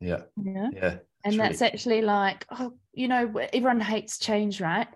yeah 0.00 0.22
yeah 0.42 0.68
yeah 0.72 0.96
and 1.24 1.38
that's 1.38 1.60
really... 1.60 1.72
actually 1.72 2.02
like 2.02 2.46
oh 2.52 2.72
you 2.92 3.08
know 3.08 3.32
everyone 3.52 3.80
hates 3.80 4.18
change 4.18 4.60
right 4.60 4.88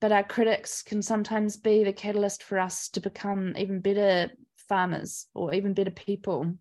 but 0.00 0.12
our 0.12 0.22
critics 0.22 0.82
can 0.82 1.00
sometimes 1.00 1.56
be 1.56 1.82
the 1.82 1.92
catalyst 1.92 2.42
for 2.42 2.58
us 2.58 2.88
to 2.90 3.00
become 3.00 3.54
even 3.56 3.80
better 3.80 4.30
farmers 4.68 5.26
or 5.34 5.54
even 5.54 5.74
better 5.74 5.90
people. 5.90 6.52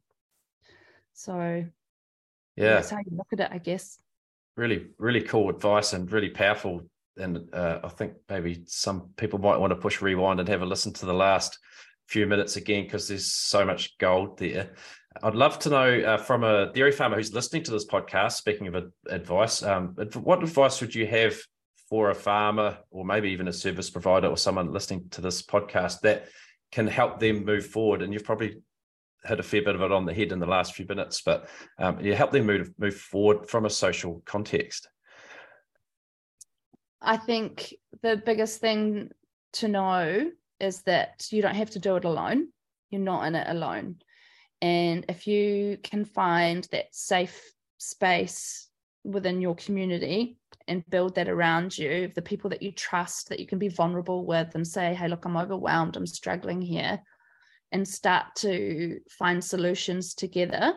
So 1.13 1.65
yeah, 2.55 2.73
that's 2.75 2.89
how 2.89 2.99
you 2.99 3.17
look 3.17 3.27
at 3.33 3.39
it, 3.39 3.49
I 3.51 3.57
guess. 3.57 3.99
Really, 4.55 4.87
really 4.97 5.21
cool 5.21 5.49
advice 5.49 5.93
and 5.93 6.11
really 6.11 6.29
powerful. 6.29 6.83
And 7.17 7.49
uh, 7.53 7.79
I 7.83 7.89
think 7.89 8.13
maybe 8.29 8.63
some 8.65 9.09
people 9.17 9.39
might 9.39 9.57
want 9.57 9.71
to 9.71 9.75
push 9.75 10.01
rewind 10.01 10.39
and 10.39 10.49
have 10.49 10.61
a 10.61 10.65
listen 10.65 10.93
to 10.93 11.05
the 11.05 11.13
last 11.13 11.59
few 12.07 12.27
minutes 12.27 12.55
again 12.55 12.83
because 12.83 13.07
there's 13.07 13.31
so 13.31 13.65
much 13.65 13.97
gold 13.97 14.37
there. 14.37 14.73
I'd 15.21 15.35
love 15.35 15.59
to 15.59 15.69
know 15.69 15.99
uh, 16.01 16.17
from 16.17 16.43
a 16.43 16.71
dairy 16.73 16.91
farmer 16.91 17.15
who's 17.15 17.33
listening 17.33 17.63
to 17.63 17.71
this 17.71 17.85
podcast. 17.85 18.33
Speaking 18.33 18.67
of 18.67 18.91
advice, 19.07 19.61
um, 19.61 19.95
what 20.23 20.41
advice 20.41 20.81
would 20.81 20.95
you 20.95 21.05
have 21.07 21.37
for 21.93 22.09
a 22.09 22.15
farmer 22.15 22.77
or 22.89 23.05
maybe 23.05 23.29
even 23.29 23.47
a 23.47 23.53
service 23.53 23.89
provider 23.89 24.27
or 24.27 24.35
someone 24.35 24.71
listening 24.71 25.07
to 25.11 25.21
this 25.21 25.43
podcast 25.43 25.99
that 26.01 26.27
can 26.71 26.87
help 26.87 27.19
them 27.19 27.45
move 27.45 27.67
forward 27.67 28.01
and 28.01 28.11
you've 28.11 28.23
probably 28.23 28.57
hit 29.25 29.39
a 29.39 29.43
fair 29.43 29.61
bit 29.61 29.75
of 29.75 29.81
it 29.81 29.91
on 29.91 30.05
the 30.05 30.13
head 30.13 30.31
in 30.31 30.39
the 30.39 30.45
last 30.45 30.73
few 30.73 30.87
minutes 30.87 31.21
but 31.21 31.47
um, 31.77 31.99
you 31.99 32.15
help 32.15 32.31
them 32.31 32.47
move 32.47 32.71
move 32.79 32.95
forward 32.95 33.47
from 33.47 33.65
a 33.65 33.69
social 33.69 34.23
context 34.25 34.89
i 36.99 37.15
think 37.15 37.75
the 38.01 38.21
biggest 38.25 38.59
thing 38.59 39.09
to 39.51 39.67
know 39.67 40.31
is 40.63 40.81
that 40.83 41.27
you 41.31 41.41
don't 41.41 41.55
have 41.55 41.71
to 41.71 41.79
do 41.79 41.95
it 41.95 42.05
alone. 42.05 42.47
You're 42.89 43.01
not 43.01 43.25
in 43.27 43.35
it 43.35 43.47
alone. 43.47 43.97
And 44.61 45.05
if 45.09 45.27
you 45.27 45.77
can 45.83 46.05
find 46.05 46.67
that 46.71 46.95
safe 46.95 47.41
space 47.77 48.69
within 49.03 49.41
your 49.41 49.55
community 49.55 50.37
and 50.69 50.89
build 50.89 51.15
that 51.15 51.27
around 51.27 51.77
you 51.77 52.09
the 52.15 52.21
people 52.21 52.49
that 52.49 52.61
you 52.61 52.71
trust 52.71 53.27
that 53.27 53.39
you 53.41 53.45
can 53.45 53.59
be 53.59 53.67
vulnerable 53.67 54.25
with 54.25 54.55
and 54.55 54.65
say 54.65 54.93
hey 54.93 55.09
look 55.09 55.25
i'm 55.25 55.35
overwhelmed. 55.35 55.97
I'm 55.97 56.07
struggling 56.07 56.61
here 56.61 57.01
and 57.73 57.85
start 57.85 58.35
to 58.37 58.99
find 59.09 59.43
solutions 59.43 60.13
together. 60.13 60.75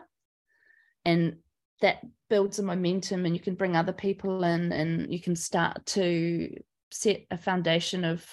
And 1.05 1.37
that 1.83 1.99
builds 2.31 2.59
a 2.59 2.63
momentum 2.63 3.27
and 3.27 3.37
you 3.37 3.41
can 3.41 3.55
bring 3.55 3.77
other 3.77 3.93
people 3.93 4.43
in 4.43 4.73
and 4.73 5.13
you 5.13 5.21
can 5.21 5.37
start 5.37 5.85
to 5.87 6.57
set 6.91 7.27
a 7.31 7.37
foundation 7.37 8.05
of 8.05 8.27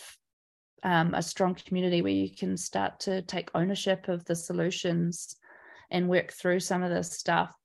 um, 0.84 1.13
a 1.13 1.22
strong 1.22 1.56
community 1.56 2.02
where 2.02 2.12
you 2.12 2.30
can 2.30 2.58
start 2.58 3.00
to 3.02 3.22
take 3.22 3.50
ownership 3.56 4.10
of 4.10 4.26
the 4.26 4.36
solutions 4.36 5.38
and 5.89 6.10
work 6.10 6.34
through 6.34 6.60
some 6.60 6.84
of 6.84 6.91
this 6.91 7.12
stuff. 7.12 7.56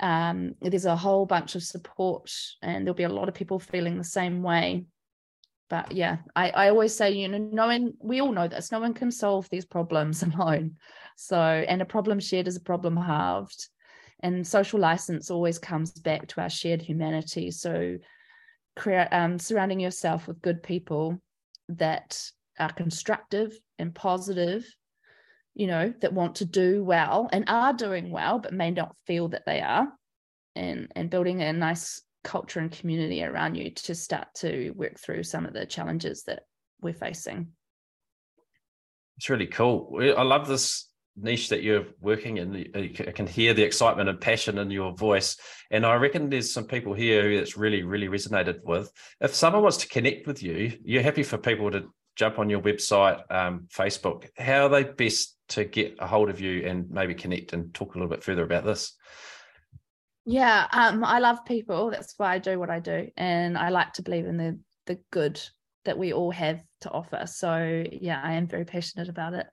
Um, 0.00 0.54
there's 0.60 0.86
a 0.86 0.96
whole 0.96 1.26
bunch 1.26 1.54
of 1.54 1.62
support 1.62 2.32
and 2.60 2.84
there'll 2.84 2.96
be 2.96 3.02
a 3.04 3.08
lot 3.08 3.28
of 3.28 3.34
people 3.34 3.60
feeling 3.60 3.98
the 3.98 4.04
same 4.04 4.42
way. 4.42 4.86
But 5.70 5.92
yeah 5.92 6.18
I, 6.36 6.50
I 6.50 6.68
always 6.68 6.94
say 6.94 7.12
you 7.12 7.28
know 7.28 7.38
no 7.38 7.66
one 7.66 7.94
we 7.98 8.20
all 8.20 8.32
know 8.32 8.46
this 8.46 8.70
no 8.70 8.78
one 8.78 8.92
can 8.92 9.10
solve 9.10 9.48
these 9.48 9.64
problems 9.64 10.22
alone. 10.22 10.76
So 11.16 11.38
and 11.38 11.80
a 11.80 11.86
problem 11.86 12.20
shared 12.20 12.48
is 12.48 12.56
a 12.56 12.60
problem 12.60 12.96
halved. 12.96 13.68
And 14.20 14.46
social 14.46 14.80
license 14.80 15.30
always 15.30 15.58
comes 15.58 15.92
back 15.92 16.28
to 16.28 16.40
our 16.40 16.50
shared 16.50 16.82
humanity. 16.82 17.50
So 17.50 17.98
create 18.76 19.08
um, 19.12 19.38
surrounding 19.38 19.80
yourself 19.80 20.26
with 20.26 20.42
good 20.42 20.62
people 20.62 21.20
that 21.78 22.20
are 22.58 22.72
constructive 22.72 23.52
and 23.78 23.94
positive 23.94 24.64
you 25.54 25.66
know, 25.66 25.92
that 26.00 26.12
want 26.12 26.36
to 26.36 26.44
do 26.44 26.82
well 26.82 27.28
and 27.32 27.44
are 27.48 27.72
doing 27.72 28.10
well, 28.10 28.38
but 28.38 28.54
may 28.54 28.70
not 28.70 28.96
feel 29.06 29.28
that 29.28 29.44
they 29.46 29.60
are, 29.60 29.88
and 30.54 30.90
and 30.96 31.10
building 31.10 31.42
a 31.42 31.52
nice 31.52 32.02
culture 32.24 32.60
and 32.60 32.72
community 32.72 33.22
around 33.22 33.56
you 33.56 33.70
to 33.70 33.94
start 33.94 34.28
to 34.36 34.70
work 34.70 34.98
through 34.98 35.22
some 35.22 35.44
of 35.44 35.52
the 35.52 35.66
challenges 35.66 36.22
that 36.24 36.44
we're 36.80 36.94
facing. 36.94 37.48
It's 39.18 39.28
really 39.28 39.46
cool. 39.46 39.98
I 40.00 40.22
love 40.22 40.48
this 40.48 40.88
niche 41.16 41.48
that 41.50 41.62
you're 41.62 41.86
working 42.00 42.38
in. 42.38 42.70
I 42.74 43.10
can 43.12 43.26
hear 43.26 43.54
the 43.54 43.62
excitement 43.62 44.08
and 44.08 44.20
passion 44.20 44.58
in 44.58 44.70
your 44.70 44.92
voice. 44.94 45.36
And 45.70 45.84
I 45.84 45.94
reckon 45.94 46.30
there's 46.30 46.52
some 46.52 46.66
people 46.66 46.94
here 46.94 47.22
who 47.22 47.38
it's 47.38 47.56
really, 47.56 47.82
really 47.82 48.08
resonated 48.08 48.62
with. 48.64 48.90
If 49.20 49.34
someone 49.34 49.62
wants 49.62 49.78
to 49.78 49.88
connect 49.88 50.26
with 50.26 50.42
you, 50.42 50.78
you're 50.84 51.02
happy 51.02 51.22
for 51.22 51.38
people 51.38 51.70
to 51.70 51.84
jump 52.16 52.38
on 52.38 52.50
your 52.50 52.60
website, 52.60 53.22
um, 53.30 53.68
Facebook. 53.72 54.28
How 54.36 54.66
are 54.66 54.68
they 54.68 54.84
best 54.84 55.36
to 55.48 55.64
get 55.64 55.96
a 55.98 56.06
hold 56.06 56.30
of 56.30 56.40
you 56.40 56.66
and 56.66 56.90
maybe 56.90 57.14
connect 57.14 57.52
and 57.52 57.72
talk 57.74 57.94
a 57.94 57.98
little 57.98 58.10
bit 58.10 58.24
further 58.24 58.44
about 58.44 58.64
this? 58.64 58.96
Yeah, 60.24 60.66
um, 60.72 61.04
I 61.04 61.18
love 61.18 61.44
people. 61.44 61.90
That's 61.90 62.14
why 62.16 62.34
I 62.34 62.38
do 62.38 62.58
what 62.58 62.70
I 62.70 62.78
do, 62.78 63.08
and 63.16 63.58
I 63.58 63.70
like 63.70 63.94
to 63.94 64.02
believe 64.02 64.26
in 64.26 64.36
the 64.36 64.58
the 64.86 64.98
good 65.10 65.40
that 65.84 65.98
we 65.98 66.12
all 66.12 66.30
have 66.30 66.62
to 66.82 66.90
offer. 66.90 67.24
So 67.26 67.84
yeah, 67.90 68.20
I 68.22 68.34
am 68.34 68.46
very 68.46 68.64
passionate 68.64 69.08
about 69.08 69.34
it, 69.34 69.46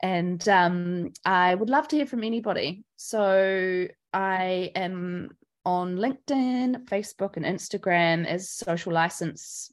and 0.00 0.46
um, 0.48 1.12
I 1.24 1.54
would 1.54 1.70
love 1.70 1.88
to 1.88 1.96
hear 1.96 2.06
from 2.06 2.24
anybody. 2.24 2.84
So 2.96 3.88
I 4.12 4.70
am 4.74 5.30
on 5.64 5.96
LinkedIn, 5.96 6.84
Facebook, 6.84 7.36
and 7.36 7.44
Instagram 7.44 8.26
as 8.26 8.50
Social 8.50 8.92
Licence 8.92 9.72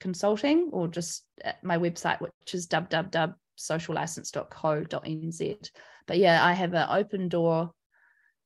Consulting, 0.00 0.70
or 0.72 0.88
just 0.88 1.24
at 1.42 1.62
my 1.62 1.78
website, 1.78 2.20
which 2.20 2.54
is 2.54 2.66
www 2.68 3.34
sociallicence.co.nz. 3.58 5.70
But 6.06 6.18
yeah, 6.18 6.44
I 6.44 6.52
have 6.52 6.74
an 6.74 6.86
open 6.90 7.28
door 7.28 7.72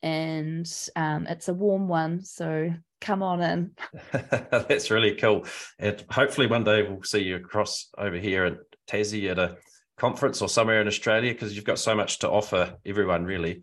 and 0.02 0.70
um, 0.96 1.26
it's 1.26 1.48
a 1.48 1.54
warm 1.54 1.88
one. 1.88 2.22
So 2.24 2.70
come 3.00 3.22
on 3.22 3.40
in. 3.40 3.70
That's 4.50 4.90
really 4.90 5.14
cool. 5.14 5.46
And 5.78 6.04
hopefully 6.10 6.46
one 6.46 6.64
day 6.64 6.82
we'll 6.82 7.02
see 7.02 7.22
you 7.22 7.36
across 7.36 7.88
over 7.96 8.16
here 8.16 8.44
at 8.44 8.58
Tassie 8.86 9.30
at 9.30 9.38
a 9.38 9.56
conference 9.98 10.40
or 10.40 10.48
somewhere 10.48 10.80
in 10.80 10.86
Australia 10.86 11.32
because 11.32 11.54
you've 11.54 11.64
got 11.64 11.78
so 11.78 11.94
much 11.94 12.20
to 12.20 12.30
offer 12.30 12.76
everyone, 12.86 13.24
really. 13.24 13.62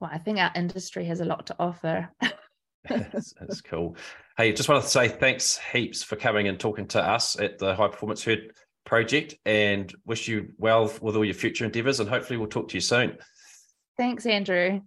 Well, 0.00 0.10
I 0.12 0.18
think 0.18 0.38
our 0.38 0.50
industry 0.54 1.04
has 1.06 1.20
a 1.20 1.24
lot 1.24 1.46
to 1.46 1.56
offer. 1.58 2.08
that's, 2.88 3.34
that's, 3.38 3.60
cool. 3.60 3.96
Hey, 4.36 4.52
just 4.52 4.68
wanted 4.68 4.82
to 4.82 4.88
say 4.88 5.08
thanks 5.08 5.58
heaps 5.72 6.02
for 6.02 6.16
coming 6.16 6.48
and 6.48 6.58
talking 6.58 6.86
to 6.88 7.02
us 7.02 7.38
at 7.38 7.58
the 7.58 7.74
High 7.74 7.88
Performance 7.88 8.24
Herd 8.24 8.52
project 8.86 9.34
and 9.44 9.92
wish 10.06 10.26
you 10.26 10.52
well 10.56 10.90
with 11.02 11.16
all 11.16 11.24
your 11.24 11.34
future 11.34 11.66
endeavors. 11.66 12.00
And 12.00 12.08
hopefully, 12.08 12.38
we'll 12.38 12.48
talk 12.48 12.68
to 12.68 12.74
you 12.74 12.80
soon. 12.80 13.18
Thanks, 13.98 14.24
Andrew. 14.24 14.80